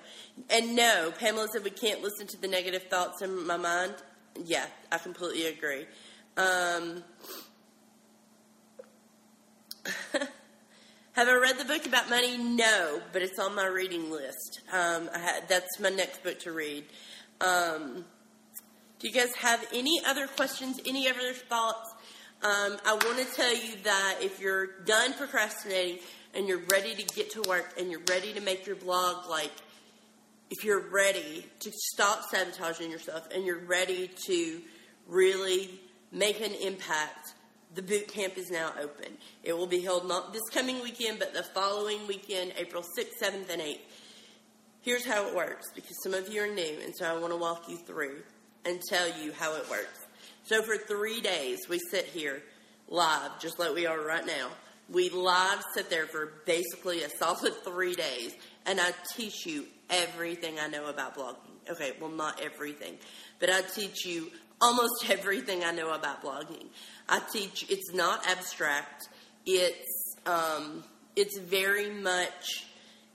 And 0.50 0.74
no, 0.74 1.12
Pamela 1.20 1.50
said 1.52 1.66
we 1.66 1.70
can't 1.70 2.02
listen 2.02 2.28
to 2.28 2.42
the 2.42 2.48
negative 2.48 2.84
thoughts 2.84 3.22
in 3.22 3.46
my 3.46 3.58
mind. 3.58 3.96
Yeah, 4.46 4.68
I 4.90 5.00
completely 5.00 5.48
agree. 5.48 5.86
Um, 6.38 7.04
have 11.14 11.28
I 11.28 11.36
read 11.36 11.58
the 11.58 11.66
book 11.66 11.86
about 11.86 12.10
money? 12.10 12.38
No, 12.38 13.02
but 13.14 13.22
it's 13.22 13.40
on 13.40 13.56
my 13.56 13.66
reading 13.68 14.12
list. 14.12 14.62
Um, 14.72 15.10
that's 15.48 15.80
my 15.80 15.90
next 15.90 16.24
book 16.24 16.40
to 16.42 16.52
read. 16.52 16.86
Um, 17.42 18.06
do 19.00 19.08
you 19.08 19.14
guys 19.14 19.34
have 19.36 19.66
any 19.74 20.02
other 20.06 20.28
questions? 20.28 20.80
Any 20.86 21.08
other 21.08 21.34
thoughts? 21.34 21.94
Um, 22.44 22.78
I 22.86 22.94
want 22.94 23.18
to 23.18 23.26
tell 23.36 23.56
you 23.56 23.74
that 23.84 24.18
if 24.22 24.40
you're 24.40 24.82
done 24.86 25.14
procrastinating 25.14 26.00
and 26.34 26.48
you're 26.48 26.62
ready 26.70 26.94
to 26.96 27.04
get 27.16 27.32
to 27.32 27.42
work 27.48 27.74
and 27.80 27.90
you're 27.90 28.04
ready 28.10 28.34
to 28.34 28.42
make 28.42 28.66
your 28.68 28.76
blog, 28.76 29.28
like, 29.30 29.52
if 30.50 30.64
you're 30.64 30.88
ready 30.90 31.46
to 31.60 31.72
stop 31.72 32.24
sabotaging 32.32 32.92
yourself 32.92 33.28
and 33.34 33.46
you're 33.46 33.66
ready 33.66 34.10
to 34.28 34.62
really 35.08 35.80
make 36.12 36.40
an 36.42 36.54
impact, 36.54 37.34
the 37.76 37.82
boot 37.82 38.08
camp 38.08 38.38
is 38.38 38.50
now 38.50 38.72
open. 38.82 39.18
It 39.44 39.54
will 39.58 39.68
be 39.68 39.82
held 39.82 40.08
not 40.08 40.34
this 40.34 40.48
coming 40.52 40.82
weekend, 40.82 41.20
but 41.20 41.34
the 41.34 41.44
following 41.44 42.06
weekend, 42.08 42.54
April 42.58 42.84
6th, 42.84 43.22
7th, 43.22 43.50
and 43.50 43.62
8th. 43.62 43.80
Here's 44.82 45.06
how 45.06 45.28
it 45.28 45.36
works 45.36 45.66
because 45.76 46.02
some 46.02 46.14
of 46.14 46.34
you 46.34 46.42
are 46.44 46.48
new, 46.48 46.78
and 46.84 46.96
so 46.96 47.06
I 47.06 47.20
want 47.20 47.34
to 47.34 47.38
walk 47.38 47.68
you 47.68 47.78
through 47.78 48.22
and 48.66 48.82
tell 48.90 49.08
you 49.22 49.34
how 49.34 49.56
it 49.56 49.70
works. 49.70 50.06
So 50.44 50.62
for 50.62 50.78
three 50.78 51.20
days, 51.20 51.60
we 51.70 51.80
sit 51.92 52.06
here 52.06 52.42
live, 52.88 53.40
just 53.40 53.60
like 53.60 53.74
we 53.76 53.86
are 53.86 54.00
right 54.00 54.26
now. 54.26 54.50
We 54.90 55.10
live 55.10 55.62
sit 55.74 55.90
there 55.90 56.06
for 56.06 56.34
basically 56.46 57.04
a 57.04 57.10
solid 57.10 57.54
three 57.66 57.96
days, 57.96 58.34
and 58.66 58.80
I 58.80 58.92
teach 59.16 59.46
you 59.46 59.66
everything 59.90 60.56
I 60.60 60.68
know 60.68 60.90
about 60.90 61.18
blogging. 61.18 61.36
Okay, 61.70 61.92
well, 62.00 62.10
not 62.10 62.40
everything, 62.40 62.98
but 63.40 63.50
I 63.50 63.62
teach 63.62 64.06
you 64.06 64.32
almost 64.62 65.10
everything 65.10 65.64
I 65.64 65.72
know 65.72 65.94
about 65.94 66.24
blogging. 66.24 66.68
I 67.10 67.22
teach, 67.32 67.66
it's 67.70 67.94
not 67.94 68.28
abstract, 68.28 69.10
it's, 69.46 70.16
um, 70.26 70.84
it's 71.16 71.38
very 71.40 71.90
much 71.90 72.66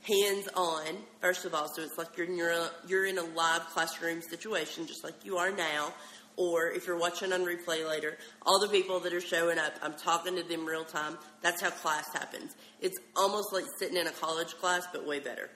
hands 0.03 0.49
on, 0.55 0.97
first 1.21 1.45
of 1.45 1.55
all. 1.55 1.69
So 1.75 1.83
it's 1.83 1.99
like 1.99 2.17
you're 2.17 2.27
in, 2.27 2.37
your, 2.37 2.71
you're 2.87 3.07
in 3.07 3.19
a 3.19 3.25
live 3.25 3.67
classroom 3.69 4.23
situation, 4.23 4.87
just 4.87 5.05
like 5.05 5.25
you 5.25 5.37
are 5.37 5.53
now 5.53 5.93
or 6.37 6.71
if 6.71 6.87
you're 6.87 6.99
watching 6.99 7.33
on 7.33 7.41
replay 7.45 7.87
later, 7.87 8.17
all 8.47 8.59
the 8.59 8.69
people 8.69 9.01
that 9.01 9.13
are 9.13 9.21
showing 9.21 9.59
up, 9.59 9.75
I'm 9.83 9.95
talking 9.95 10.37
to 10.37 10.43
them 10.43 10.65
real 10.65 10.85
time. 10.85 11.19
That's 11.43 11.61
how 11.61 11.71
class 11.71 12.13
happens. 12.13 12.57
It's 12.81 12.99
almost 13.17 13.53
like 13.53 13.65
sitting 13.79 13.97
in 13.97 14.07
a 14.07 14.13
college 14.13 14.55
class, 14.57 14.87
but 14.93 15.07
way 15.07 15.21
better 15.21 15.51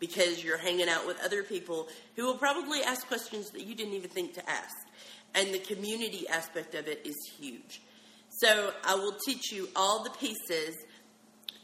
because 0.00 0.44
you're 0.44 0.58
hanging 0.58 0.88
out 0.88 1.06
with 1.06 1.18
other 1.24 1.42
people 1.42 1.88
who 2.14 2.24
will 2.24 2.36
probably 2.36 2.82
ask 2.82 3.06
questions 3.08 3.50
that 3.50 3.66
you 3.66 3.74
didn't 3.74 3.94
even 3.94 4.10
think 4.10 4.34
to 4.34 4.48
ask. 4.48 4.76
And 5.34 5.52
the 5.52 5.58
community 5.58 6.26
aspect 6.28 6.74
of 6.74 6.88
it 6.88 7.02
is 7.04 7.16
huge. 7.38 7.82
So 8.30 8.72
I 8.84 8.94
will 8.94 9.16
teach 9.26 9.52
you 9.52 9.68
all 9.76 10.04
the 10.04 10.10
pieces 10.10 10.76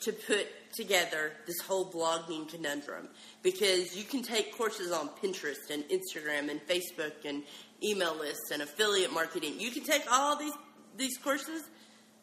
to 0.00 0.12
put 0.12 0.46
together 0.74 1.32
this 1.46 1.60
whole 1.60 1.90
blogging 1.90 2.48
conundrum 2.48 3.08
because 3.42 3.96
you 3.96 4.04
can 4.04 4.22
take 4.22 4.56
courses 4.56 4.92
on 4.92 5.08
Pinterest 5.22 5.70
and 5.70 5.84
Instagram 5.84 6.50
and 6.50 6.60
Facebook 6.66 7.12
and 7.24 7.42
email 7.82 8.16
lists 8.16 8.50
and 8.50 8.62
affiliate 8.62 9.12
marketing. 9.12 9.54
You 9.58 9.70
can 9.70 9.84
take 9.84 10.02
all 10.10 10.36
these 10.36 10.52
these 10.96 11.16
courses, 11.18 11.62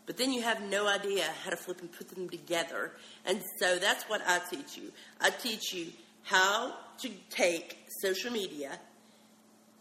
but 0.06 0.18
then 0.18 0.32
you 0.32 0.42
have 0.42 0.62
no 0.64 0.88
idea 0.88 1.26
how 1.44 1.50
to 1.50 1.58
flip 1.58 1.82
and 1.82 1.92
put 1.92 2.10
them 2.10 2.30
together. 2.30 2.92
And 3.26 3.42
so 3.60 3.78
that's 3.78 4.04
what 4.06 4.22
I 4.26 4.40
teach 4.50 4.78
you. 4.78 4.92
I 5.20 5.30
teach 5.30 5.74
you 5.74 5.88
how 6.24 6.76
to 7.00 7.10
take 7.30 7.78
social 8.02 8.32
media 8.32 8.80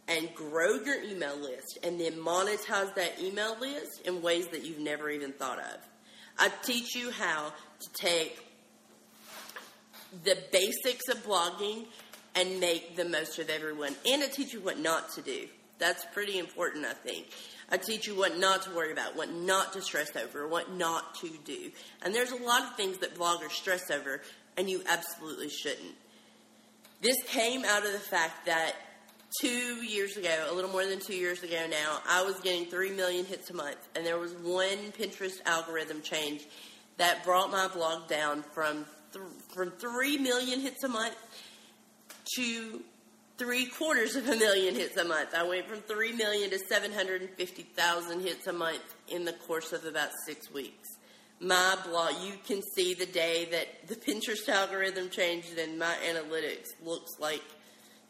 and 0.09 0.35
grow 0.35 0.75
your 0.75 1.03
email 1.03 1.37
list 1.37 1.79
and 1.83 2.01
then 2.01 2.13
monetize 2.15 2.95
that 2.95 3.21
email 3.21 3.57
list 3.61 4.03
in 4.05 4.23
ways 4.23 4.49
that 4.49 4.65
you've 4.65 4.81
never 4.81 5.09
even 5.11 5.33
thought 5.33 5.59
of. 5.59 5.79
I 6.39 6.51
teach 6.63 6.95
you 6.95 7.11
how 7.11 7.53
to 7.81 7.93
take 7.93 8.45
the 10.25 10.37
basics 10.51 11.09
of 11.09 11.25
blogging 11.25 11.87
and 12.35 12.61
make 12.61 12.97
the 12.97 13.05
most 13.05 13.39
of 13.39 13.51
everyone. 13.51 13.95
And 14.09 14.23
I 14.23 14.27
teach 14.27 14.53
you 14.53 14.61
what 14.61 14.79
not 14.79 15.13
to 15.15 15.23
do. 15.23 15.47
That's 15.79 16.05
pretty 16.13 16.39
important, 16.39 16.85
I 16.85 16.93
think. 16.93 17.27
I 17.71 17.77
teach 17.77 18.07
you 18.07 18.15
what 18.15 18.39
not 18.39 18.63
to 18.63 18.71
worry 18.71 18.93
about, 18.93 19.17
what 19.17 19.33
not 19.33 19.73
to 19.75 19.83
stress 19.83 20.15
over, 20.17 20.47
what 20.49 20.73
not 20.75 21.15
to 21.17 21.31
do. 21.45 21.71
And 22.03 22.15
there's 22.15 22.33
a 22.33 22.43
lot 22.43 22.63
of 22.63 22.77
things 22.77 22.99
that 22.99 23.15
bloggers 23.15 23.53
stress 23.53 23.91
over, 23.91 24.21
and 24.57 24.69
you 24.69 24.83
absolutely 24.89 25.49
shouldn't. 25.49 25.95
This 27.01 27.17
came 27.27 27.65
out 27.65 27.87
of 27.87 27.93
the 27.93 27.99
fact 27.99 28.47
that 28.47 28.75
two 29.40 29.85
years 29.85 30.16
ago, 30.16 30.49
a 30.51 30.55
little 30.55 30.71
more 30.71 30.87
than 30.87 31.01
two 31.01 31.14
years 31.14 31.43
ago 31.43 31.66
now, 31.71 32.01
I 32.09 32.23
was 32.23 32.38
getting 32.40 32.66
3 32.66 32.90
million 32.90 33.25
hits 33.25 33.51
a 33.51 33.55
month, 33.55 33.79
and 33.95 34.05
there 34.05 34.19
was 34.19 34.33
one 34.33 34.93
Pinterest 34.99 35.40
algorithm 35.47 36.03
change 36.03 36.47
that 36.97 37.25
brought 37.25 37.51
my 37.51 37.69
blog 37.69 38.09
down 38.09 38.43
from, 38.43 38.85
th- 39.12 39.25
from 39.55 39.71
3 39.71 40.19
million 40.19 40.61
hits 40.61 40.83
a 40.85 40.88
month 40.88 41.16
to 42.37 42.83
three 43.40 43.64
quarters 43.64 44.16
of 44.16 44.29
a 44.29 44.37
million 44.37 44.75
hits 44.75 44.99
a 44.99 45.05
month. 45.05 45.31
I 45.35 45.45
went 45.45 45.66
from 45.66 45.79
three 45.79 46.12
million 46.12 46.51
to 46.51 46.59
750,000 46.59 48.21
hits 48.21 48.47
a 48.47 48.53
month 48.53 48.95
in 49.09 49.25
the 49.25 49.33
course 49.33 49.73
of 49.73 49.87
about 49.87 50.11
six 50.27 50.53
weeks. 50.53 50.87
My 51.40 51.79
blog, 51.87 52.16
you 52.23 52.35
can 52.47 52.61
see 52.77 52.93
the 52.93 53.07
day 53.07 53.49
that 53.51 53.88
the 53.88 53.97
Pinterest 53.97 54.47
algorithm 54.47 55.09
changed 55.09 55.57
and 55.59 55.79
my 55.79 55.95
analytics 56.07 56.66
looks 56.85 57.12
like, 57.19 57.43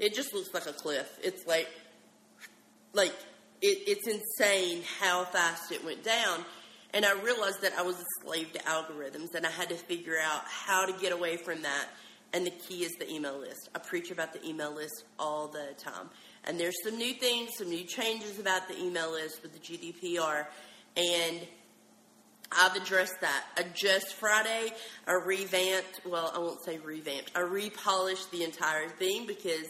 it 0.01 0.15
just 0.15 0.35
looks 0.35 0.53
like 0.53 0.67
a 0.67 0.73
cliff. 0.73 1.19
It's 1.23 1.47
like, 1.47 1.69
like, 2.95 3.15
it, 3.61 3.79
it's 3.87 4.09
insane 4.09 4.83
how 4.99 5.25
fast 5.27 5.71
it 5.71 5.85
went 5.85 6.03
down. 6.03 6.45
And 6.93 7.05
I 7.05 7.13
realized 7.21 7.61
that 7.63 7.75
I 7.79 7.83
was 7.83 7.97
a 8.01 8.25
slave 8.25 8.53
to 8.55 8.59
algorithms 8.61 9.35
and 9.35 9.47
I 9.47 9.51
had 9.51 9.69
to 9.69 9.77
figure 9.77 10.17
out 10.21 10.43
how 10.47 10.87
to 10.87 10.93
get 10.95 11.13
away 11.13 11.37
from 11.37 11.63
that. 11.63 11.87
And 12.33 12.47
the 12.47 12.51
key 12.51 12.85
is 12.85 12.93
the 12.99 13.13
email 13.13 13.39
list. 13.39 13.69
I 13.75 13.79
preach 13.79 14.11
about 14.11 14.33
the 14.33 14.45
email 14.47 14.75
list 14.75 15.05
all 15.19 15.49
the 15.49 15.75
time. 15.77 16.09
And 16.45 16.59
there's 16.59 16.77
some 16.83 16.97
new 16.97 17.13
things, 17.15 17.51
some 17.59 17.69
new 17.69 17.85
changes 17.85 18.39
about 18.39 18.69
the 18.69 18.81
email 18.81 19.13
list 19.13 19.43
with 19.43 19.53
the 19.53 19.59
GDPR. 19.59 20.47
And 20.97 21.41
I've 22.53 22.75
addressed 22.75 23.21
that. 23.21 23.45
I 23.57 23.65
just 23.75 24.15
Friday, 24.15 24.73
I 25.07 25.13
revamped, 25.13 26.01
well, 26.05 26.33
I 26.35 26.39
won't 26.39 26.65
say 26.65 26.79
revamped, 26.79 27.31
I 27.35 27.41
repolished 27.41 28.31
the 28.33 28.43
entire 28.45 28.89
thing 28.89 29.27
because 29.27 29.67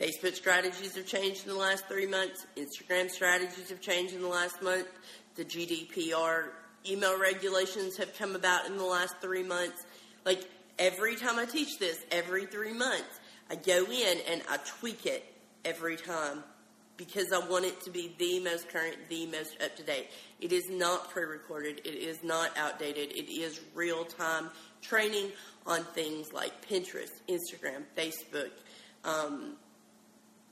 Facebook 0.00 0.34
strategies 0.34 0.96
have 0.96 1.06
changed 1.06 1.46
in 1.46 1.52
the 1.52 1.58
last 1.58 1.86
three 1.88 2.06
months, 2.06 2.46
Instagram 2.56 3.10
strategies 3.10 3.70
have 3.70 3.80
changed 3.80 4.14
in 4.14 4.22
the 4.22 4.28
last 4.28 4.62
month, 4.62 4.86
the 5.34 5.44
GDPR 5.44 6.50
email 6.88 7.18
regulations 7.18 7.96
have 7.96 8.16
come 8.16 8.34
about 8.36 8.66
in 8.66 8.76
the 8.76 8.84
last 8.84 9.14
three 9.20 9.42
months. 9.42 9.84
Like 10.24 10.48
every 10.78 11.16
time 11.16 11.38
I 11.38 11.44
teach 11.44 11.78
this, 11.78 12.04
every 12.10 12.46
three 12.46 12.72
months, 12.72 13.20
I 13.50 13.56
go 13.56 13.84
in 13.84 14.18
and 14.28 14.42
I 14.50 14.58
tweak 14.78 15.06
it 15.06 15.24
every 15.64 15.96
time 15.96 16.42
because 17.06 17.32
I 17.32 17.38
want 17.38 17.64
it 17.64 17.80
to 17.82 17.90
be 17.90 18.14
the 18.18 18.38
most 18.40 18.68
current, 18.68 18.96
the 19.08 19.26
most 19.26 19.60
up 19.62 19.74
to 19.76 19.82
date. 19.82 20.08
It 20.40 20.52
is 20.52 20.70
not 20.70 21.10
pre 21.10 21.24
recorded, 21.24 21.80
it 21.84 21.94
is 21.94 22.22
not 22.22 22.56
outdated, 22.56 23.10
it 23.12 23.30
is 23.30 23.60
real 23.74 24.04
time 24.04 24.50
training 24.80 25.30
on 25.66 25.84
things 25.94 26.32
like 26.32 26.52
Pinterest, 26.68 27.10
Instagram, 27.28 27.82
Facebook, 27.96 28.50
um, 29.04 29.54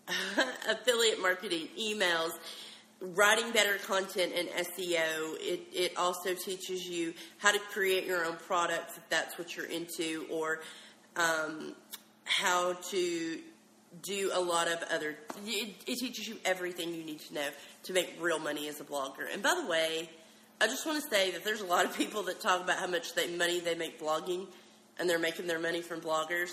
affiliate 0.68 1.20
marketing, 1.20 1.68
emails, 1.78 2.32
writing 3.00 3.50
better 3.52 3.76
content 3.86 4.32
and 4.36 4.48
SEO. 4.48 5.36
It, 5.38 5.60
it 5.72 5.96
also 5.96 6.34
teaches 6.34 6.88
you 6.88 7.14
how 7.38 7.52
to 7.52 7.58
create 7.58 8.06
your 8.06 8.24
own 8.24 8.36
products 8.46 8.96
if 8.96 9.08
that's 9.08 9.38
what 9.38 9.56
you're 9.56 9.66
into, 9.66 10.26
or 10.30 10.60
um, 11.16 11.74
how 12.24 12.74
to 12.90 13.38
do 14.02 14.30
a 14.32 14.40
lot 14.40 14.68
of 14.68 14.82
other. 14.90 15.16
It, 15.46 15.74
it 15.86 15.98
teaches 15.98 16.28
you 16.28 16.36
everything 16.44 16.94
you 16.94 17.04
need 17.04 17.20
to 17.20 17.34
know 17.34 17.48
to 17.84 17.92
make 17.92 18.16
real 18.20 18.38
money 18.38 18.68
as 18.68 18.80
a 18.80 18.84
blogger. 18.84 19.32
And 19.32 19.42
by 19.42 19.54
the 19.60 19.68
way, 19.68 20.08
I 20.60 20.66
just 20.66 20.86
want 20.86 21.02
to 21.02 21.08
say 21.10 21.30
that 21.32 21.44
there's 21.44 21.60
a 21.60 21.66
lot 21.66 21.84
of 21.84 21.96
people 21.96 22.22
that 22.24 22.40
talk 22.40 22.62
about 22.62 22.78
how 22.78 22.86
much 22.86 23.14
they, 23.14 23.34
money 23.36 23.60
they 23.60 23.74
make 23.74 24.00
blogging, 24.00 24.46
and 24.98 25.08
they're 25.08 25.18
making 25.18 25.46
their 25.46 25.58
money 25.58 25.80
from 25.80 26.00
bloggers. 26.00 26.50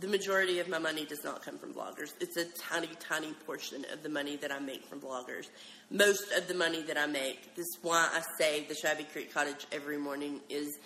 The 0.00 0.08
majority 0.08 0.58
of 0.58 0.68
my 0.68 0.78
money 0.78 1.04
does 1.04 1.22
not 1.22 1.44
come 1.44 1.58
from 1.58 1.72
bloggers. 1.72 2.14
It's 2.20 2.36
a 2.36 2.46
tiny, 2.58 2.88
tiny 2.98 3.32
portion 3.46 3.84
of 3.92 4.02
the 4.02 4.08
money 4.08 4.36
that 4.36 4.50
I 4.50 4.58
make 4.58 4.86
from 4.86 5.00
bloggers. 5.00 5.48
Most 5.90 6.32
of 6.32 6.48
the 6.48 6.54
money 6.54 6.82
that 6.82 6.98
I 6.98 7.06
make, 7.06 7.54
this 7.54 7.66
is 7.66 7.78
why 7.82 8.08
I 8.12 8.22
say 8.38 8.64
the 8.68 8.74
Shabby 8.74 9.04
Creek 9.04 9.32
Cottage 9.32 9.66
every 9.70 9.98
morning 9.98 10.40
is 10.48 10.78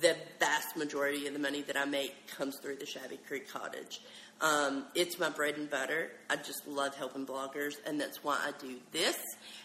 the 0.00 0.16
vast 0.38 0.76
majority 0.76 1.26
of 1.26 1.32
the 1.32 1.38
money 1.38 1.62
that 1.62 1.76
I 1.76 1.84
make 1.84 2.14
comes 2.36 2.58
through 2.58 2.76
the 2.76 2.86
Shabby 2.86 3.18
Creek 3.26 3.48
Cottage. 3.48 4.00
Um, 4.40 4.84
it's 4.94 5.18
my 5.18 5.28
bread 5.28 5.56
and 5.56 5.68
butter. 5.68 6.10
I 6.30 6.36
just 6.36 6.66
love 6.66 6.94
helping 6.96 7.26
bloggers, 7.26 7.74
and 7.86 8.00
that's 8.00 8.24
why 8.24 8.38
I 8.42 8.52
do 8.58 8.76
this, 8.92 9.18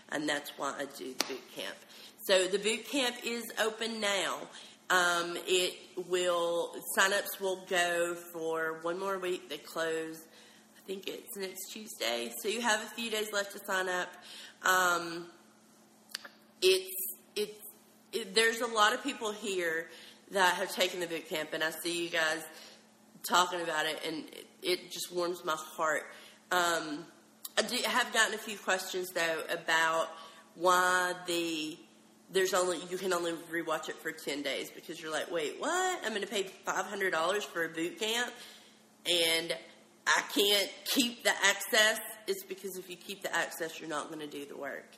and 0.09 0.27
that's 0.27 0.51
why 0.57 0.73
I 0.77 0.85
do 0.97 1.13
the 1.13 1.25
boot 1.25 1.55
camp. 1.55 1.75
So 2.23 2.47
the 2.47 2.59
boot 2.59 2.89
camp 2.89 3.15
is 3.23 3.43
open 3.63 4.01
now. 4.01 4.37
Um, 4.89 5.37
it 5.47 5.73
will 6.09 6.75
signups 6.97 7.39
will 7.39 7.65
go 7.69 8.15
for 8.33 8.79
one 8.81 8.99
more 8.99 9.17
week. 9.17 9.49
They 9.49 9.57
close. 9.57 10.21
I 10.77 10.87
think 10.87 11.07
it's 11.07 11.35
next 11.37 11.71
Tuesday, 11.71 12.31
so 12.41 12.49
you 12.49 12.61
have 12.61 12.81
a 12.81 12.95
few 12.95 13.09
days 13.09 13.31
left 13.31 13.53
to 13.53 13.59
sign 13.65 13.89
up. 13.89 14.09
Um, 14.63 15.27
it's 16.61 16.95
it's 17.35 17.65
it, 18.11 18.35
there's 18.35 18.61
a 18.61 18.67
lot 18.67 18.93
of 18.93 19.03
people 19.03 19.31
here 19.31 19.87
that 20.31 20.55
have 20.55 20.73
taken 20.75 20.99
the 20.99 21.07
boot 21.07 21.29
camp, 21.29 21.53
and 21.53 21.63
I 21.63 21.71
see 21.71 22.03
you 22.03 22.09
guys 22.09 22.43
talking 23.27 23.61
about 23.61 23.85
it, 23.85 23.99
and 24.05 24.23
it, 24.65 24.91
just 24.91 25.13
warms 25.13 25.43
my 25.45 25.55
heart. 25.55 26.03
Um, 26.51 27.05
I 27.57 27.61
do, 27.61 27.77
have 27.85 28.11
gotten 28.13 28.33
a 28.33 28.37
few 28.37 28.57
questions 28.57 29.11
though 29.11 29.43
about 29.49 30.09
why 30.55 31.13
the 31.27 31.77
there's 32.31 32.53
only 32.53 32.79
you 32.89 32.97
can 32.97 33.13
only 33.13 33.33
rewatch 33.51 33.87
it 33.89 33.95
for 33.95 34.11
ten 34.11 34.41
days 34.41 34.71
because 34.71 35.01
you're 35.01 35.11
like, 35.11 35.31
wait, 35.31 35.55
what? 35.59 35.99
I'm 36.03 36.09
going 36.09 36.21
to 36.21 36.27
pay 36.27 36.43
five 36.65 36.85
hundred 36.85 37.11
dollars 37.11 37.43
for 37.43 37.63
a 37.63 37.69
boot 37.69 37.99
camp, 37.99 38.31
and 39.05 39.55
I 40.07 40.21
can't 40.33 40.69
keep 40.85 41.23
the 41.23 41.31
access. 41.43 41.99
It's 42.27 42.43
because 42.43 42.77
if 42.77 42.89
you 42.89 42.95
keep 42.95 43.21
the 43.21 43.33
access, 43.35 43.79
you're 43.79 43.89
not 43.89 44.07
going 44.07 44.21
to 44.21 44.27
do 44.27 44.45
the 44.45 44.57
work. 44.57 44.91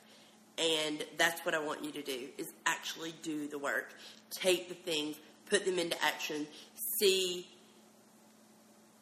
And 0.58 1.04
that's 1.16 1.44
what 1.44 1.54
I 1.54 1.60
want 1.60 1.84
you 1.84 1.92
to 1.92 2.02
do 2.02 2.28
is 2.36 2.52
actually 2.66 3.14
do 3.22 3.46
the 3.46 3.58
work. 3.58 3.94
Take 4.30 4.68
the 4.68 4.74
things, 4.74 5.16
put 5.48 5.64
them 5.64 5.78
into 5.78 5.96
action, 6.02 6.46
see 6.98 7.46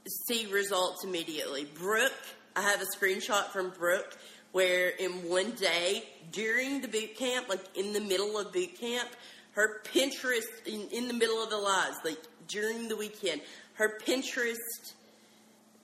see 0.06 0.46
results 0.46 1.04
immediately. 1.04 1.64
Brooke, 1.64 2.12
I 2.54 2.62
have 2.62 2.80
a 2.80 2.96
screenshot 2.96 3.46
from 3.48 3.70
Brooke 3.70 4.16
where 4.52 4.88
in 4.88 5.28
one 5.28 5.50
day 5.52 6.02
during 6.32 6.80
the 6.80 6.88
boot 6.88 7.16
camp, 7.16 7.48
like 7.48 7.64
in 7.76 7.92
the 7.92 8.00
middle 8.00 8.38
of 8.38 8.52
boot 8.52 8.78
camp, 8.80 9.08
her 9.52 9.82
Pinterest 9.84 10.66
in, 10.66 10.88
in 10.92 11.08
the 11.08 11.14
middle 11.14 11.42
of 11.42 11.50
the 11.50 11.58
lives, 11.58 11.98
like 12.04 12.18
during 12.48 12.88
the 12.88 12.96
weekend, 12.96 13.40
her 13.74 13.98
Pinterest 14.06 14.56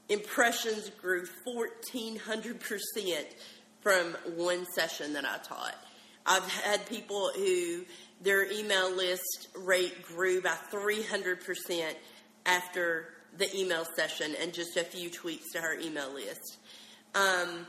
impressions 0.09 0.91
grew 1.01 1.27
fourteen 1.45 2.17
hundred 2.19 2.61
percent 2.61 3.27
from 3.81 4.17
one 4.37 4.65
session 4.75 5.15
that 5.15 5.25
I 5.25 5.39
taught. 5.39 5.77
I've 6.25 6.49
had 6.49 6.87
people 6.87 7.31
who 7.35 7.85
their 8.21 8.51
email 8.51 8.95
list 8.95 9.49
rate 9.57 10.07
grew 10.07 10.41
by 10.41 10.55
three 10.71 11.03
hundred 11.03 11.45
percent 11.45 11.97
after 12.47 13.12
the 13.39 13.55
email 13.57 13.85
session 13.97 14.35
and 14.41 14.53
just 14.53 14.77
a 14.77 14.85
few 14.85 15.11
tweets 15.11 15.53
to 15.53 15.61
her 15.61 15.79
email 15.79 16.13
list. 16.13 16.59
Um, 17.15 17.67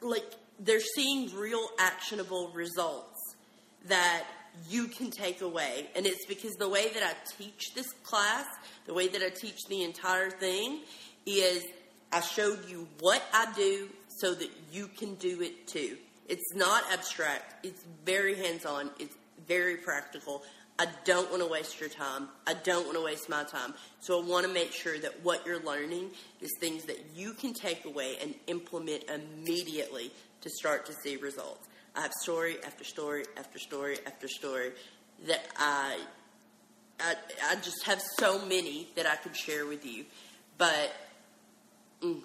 like 0.00 0.24
they're 0.60 0.80
seeing 0.80 1.34
real 1.34 1.66
actionable 1.78 2.50
results 2.54 3.18
that 3.86 4.24
you 4.68 4.88
can 4.88 5.10
take 5.10 5.42
away. 5.42 5.86
And 5.94 6.06
it's 6.06 6.26
because 6.26 6.52
the 6.54 6.68
way 6.68 6.88
that 6.88 7.02
I 7.02 7.14
teach 7.38 7.74
this 7.74 7.86
class, 8.02 8.46
the 8.86 8.94
way 8.94 9.08
that 9.08 9.22
I 9.22 9.28
teach 9.28 9.58
the 9.68 9.82
entire 9.82 10.30
thing, 10.30 10.80
is 11.26 11.64
I 12.12 12.20
showed 12.20 12.68
you 12.68 12.88
what 13.00 13.22
I 13.32 13.52
do 13.54 13.88
so 14.20 14.34
that 14.34 14.50
you 14.72 14.88
can 14.88 15.14
do 15.16 15.42
it 15.42 15.66
too. 15.66 15.96
It's 16.28 16.54
not 16.54 16.84
abstract, 16.92 17.64
it's 17.64 17.84
very 18.04 18.34
hands 18.34 18.64
on, 18.64 18.90
it's 18.98 19.14
very 19.46 19.76
practical. 19.76 20.42
I 20.78 20.86
don't 21.04 21.30
want 21.30 21.42
to 21.42 21.48
waste 21.48 21.80
your 21.80 21.88
time. 21.88 22.28
I 22.46 22.54
don't 22.54 22.84
want 22.84 22.98
to 22.98 23.04
waste 23.04 23.28
my 23.28 23.44
time. 23.44 23.72
So 24.00 24.20
I 24.20 24.24
want 24.24 24.46
to 24.46 24.52
make 24.52 24.72
sure 24.72 24.98
that 24.98 25.24
what 25.24 25.46
you're 25.46 25.62
learning 25.62 26.10
is 26.40 26.50
things 26.60 26.84
that 26.84 27.02
you 27.14 27.32
can 27.32 27.54
take 27.54 27.84
away 27.86 28.16
and 28.20 28.34
implement 28.46 29.04
immediately 29.04 30.10
to 30.42 30.50
start 30.50 30.84
to 30.86 30.92
see 30.92 31.16
results. 31.16 31.66
I 31.94 32.02
have 32.02 32.12
story 32.12 32.56
after 32.64 32.84
story 32.84 33.24
after 33.38 33.58
story 33.58 33.96
after 34.06 34.28
story 34.28 34.72
that 35.26 35.46
I, 35.56 35.98
I, 37.00 37.14
I 37.50 37.54
just 37.56 37.84
have 37.86 38.02
so 38.18 38.44
many 38.44 38.88
that 38.96 39.06
I 39.06 39.16
could 39.16 39.34
share 39.34 39.64
with 39.64 39.86
you. 39.86 40.04
But 40.58 40.92
mm, 42.02 42.20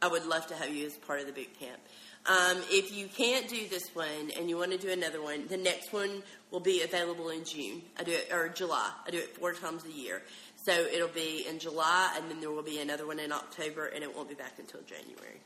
I 0.00 0.08
would 0.08 0.24
love 0.24 0.46
to 0.46 0.54
have 0.54 0.74
you 0.74 0.86
as 0.86 0.94
part 0.94 1.20
of 1.20 1.26
the 1.26 1.32
boot 1.32 1.58
camp. 1.60 1.78
Um, 2.26 2.62
if 2.70 2.96
you 2.96 3.06
can't 3.06 3.48
do 3.48 3.68
this 3.68 3.82
one 3.92 4.30
and 4.38 4.48
you 4.48 4.56
want 4.56 4.72
to 4.72 4.78
do 4.78 4.90
another 4.90 5.22
one, 5.22 5.46
the 5.46 5.58
next 5.58 5.92
one 5.92 6.22
will 6.50 6.60
be 6.60 6.82
available 6.82 7.28
in 7.28 7.44
June. 7.44 7.82
I 7.98 8.02
do 8.02 8.12
it 8.12 8.30
or 8.32 8.48
July. 8.48 8.90
I 9.06 9.10
do 9.10 9.18
it 9.18 9.36
four 9.36 9.52
times 9.52 9.84
a 9.84 9.92
year. 9.92 10.22
So 10.64 10.72
it'll 10.72 11.08
be 11.08 11.44
in 11.46 11.58
July, 11.58 12.14
and 12.16 12.30
then 12.30 12.40
there 12.40 12.50
will 12.50 12.62
be 12.62 12.80
another 12.80 13.06
one 13.06 13.18
in 13.18 13.30
October, 13.30 13.86
and 13.86 14.02
it 14.02 14.16
won't 14.16 14.30
be 14.30 14.34
back 14.34 14.54
until 14.58 14.80
January. 14.82 15.40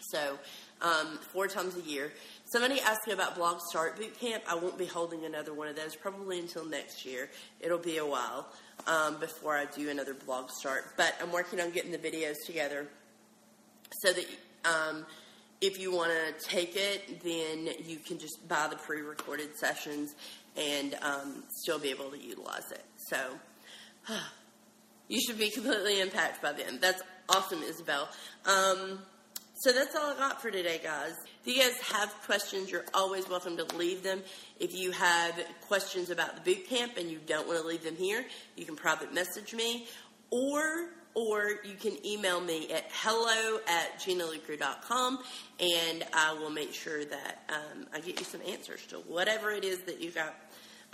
So 0.00 0.38
um, 0.82 1.18
four 1.32 1.48
times 1.48 1.74
a 1.76 1.80
year. 1.80 2.12
Somebody 2.44 2.78
asked 2.82 3.06
me 3.06 3.14
about 3.14 3.34
Blog 3.34 3.60
Start 3.70 3.96
Boot 3.96 4.20
Camp. 4.20 4.42
I 4.46 4.56
won't 4.56 4.76
be 4.76 4.84
holding 4.84 5.24
another 5.24 5.54
one 5.54 5.68
of 5.68 5.76
those 5.76 5.96
probably 5.96 6.38
until 6.38 6.66
next 6.66 7.06
year. 7.06 7.30
It'll 7.60 7.78
be 7.78 7.96
a 7.96 8.04
while 8.04 8.46
um, 8.86 9.18
before 9.18 9.56
I 9.56 9.64
do 9.64 9.88
another 9.88 10.12
Blog 10.12 10.50
Start, 10.50 10.84
but 10.98 11.14
I'm 11.22 11.32
working 11.32 11.62
on 11.62 11.70
getting 11.70 11.92
the 11.92 11.98
videos 11.98 12.36
together 12.44 12.88
so 14.02 14.12
that. 14.12 14.26
Um, 14.64 15.06
if 15.62 15.78
you 15.78 15.92
want 15.92 16.10
to 16.10 16.48
take 16.48 16.74
it, 16.74 17.22
then 17.22 17.68
you 17.86 17.98
can 17.98 18.18
just 18.18 18.46
buy 18.48 18.66
the 18.68 18.76
pre 18.76 19.00
recorded 19.00 19.56
sessions 19.56 20.14
and 20.56 20.96
um, 21.02 21.44
still 21.48 21.78
be 21.78 21.88
able 21.90 22.10
to 22.10 22.18
utilize 22.18 22.70
it. 22.72 22.84
So 23.08 23.16
you 25.08 25.20
should 25.20 25.38
be 25.38 25.50
completely 25.50 26.00
impacted 26.00 26.42
by 26.42 26.52
then. 26.52 26.80
That's 26.80 27.00
awesome, 27.28 27.62
Isabel. 27.62 28.08
Um, 28.44 28.98
so 29.54 29.72
that's 29.72 29.94
all 29.94 30.10
I 30.10 30.16
got 30.16 30.42
for 30.42 30.50
today, 30.50 30.80
guys. 30.82 31.12
If 31.44 31.54
you 31.54 31.62
guys 31.62 31.76
have 31.92 32.12
questions, 32.26 32.68
you're 32.68 32.84
always 32.92 33.28
welcome 33.28 33.56
to 33.58 33.76
leave 33.76 34.02
them. 34.02 34.20
If 34.58 34.74
you 34.74 34.90
have 34.90 35.40
questions 35.68 36.10
about 36.10 36.34
the 36.34 36.40
boot 36.40 36.68
camp 36.68 36.96
and 36.96 37.08
you 37.08 37.20
don't 37.24 37.46
want 37.46 37.60
to 37.60 37.66
leave 37.66 37.84
them 37.84 37.94
here, 37.94 38.24
you 38.56 38.64
can 38.64 38.74
private 38.74 39.14
message 39.14 39.54
me 39.54 39.86
or 40.30 40.88
or 41.14 41.50
you 41.64 41.74
can 41.80 41.94
email 42.06 42.40
me 42.40 42.70
at 42.72 42.84
hello 42.90 43.58
at 43.68 44.00
ginaluker.com 44.00 45.18
and 45.60 46.04
I 46.12 46.32
will 46.34 46.50
make 46.50 46.72
sure 46.72 47.04
that 47.04 47.42
um, 47.48 47.86
I 47.92 48.00
get 48.00 48.18
you 48.18 48.24
some 48.24 48.40
answers 48.48 48.84
to 48.86 48.96
whatever 48.96 49.50
it 49.50 49.64
is 49.64 49.80
that 49.80 50.00
you 50.00 50.10
got, 50.10 50.34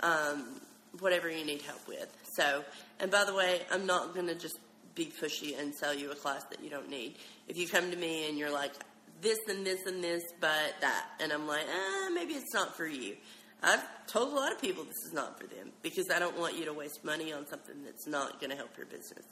um, 0.01 0.61
whatever 0.99 1.29
you 1.29 1.45
need 1.45 1.61
help 1.61 1.87
with. 1.87 2.07
So, 2.33 2.63
and 2.99 3.09
by 3.09 3.23
the 3.25 3.33
way, 3.33 3.61
I'm 3.71 3.85
not 3.85 4.13
going 4.13 4.27
to 4.27 4.35
just 4.35 4.59
be 4.95 5.05
pushy 5.05 5.59
and 5.59 5.73
sell 5.73 5.93
you 5.93 6.11
a 6.11 6.15
class 6.15 6.43
that 6.45 6.63
you 6.63 6.69
don't 6.69 6.89
need. 6.89 7.15
If 7.47 7.57
you 7.57 7.67
come 7.67 7.89
to 7.91 7.97
me 7.97 8.27
and 8.27 8.37
you're 8.37 8.51
like, 8.51 8.73
this 9.21 9.39
and 9.47 9.65
this 9.65 9.85
and 9.85 10.03
this, 10.03 10.23
but 10.39 10.75
that, 10.81 11.05
and 11.19 11.31
I'm 11.31 11.47
like, 11.47 11.65
ah, 11.69 12.09
maybe 12.13 12.33
it's 12.33 12.53
not 12.53 12.75
for 12.75 12.87
you. 12.87 13.15
I've 13.61 13.83
told 14.07 14.31
a 14.31 14.35
lot 14.35 14.53
of 14.53 14.61
people 14.61 14.85
this 14.85 15.05
is 15.05 15.13
not 15.13 15.39
for 15.39 15.45
them 15.47 15.71
because 15.81 16.09
I 16.09 16.19
don't 16.19 16.37
want 16.39 16.57
you 16.57 16.65
to 16.65 16.73
waste 16.73 17.03
money 17.03 17.33
on 17.33 17.45
something 17.47 17.83
that's 17.83 18.07
not 18.07 18.39
going 18.39 18.51
to 18.51 18.55
help 18.55 18.77
your 18.77 18.85
business. 18.85 19.25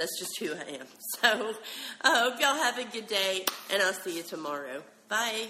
That's 0.00 0.18
just 0.18 0.38
who 0.38 0.54
I 0.54 0.78
am. 0.78 0.86
So 1.20 1.54
I 2.00 2.18
hope 2.20 2.40
y'all 2.40 2.54
have 2.54 2.78
a 2.78 2.84
good 2.84 3.06
day, 3.06 3.44
and 3.70 3.82
I'll 3.82 3.92
see 3.92 4.16
you 4.16 4.22
tomorrow. 4.22 4.82
Bye. 5.10 5.48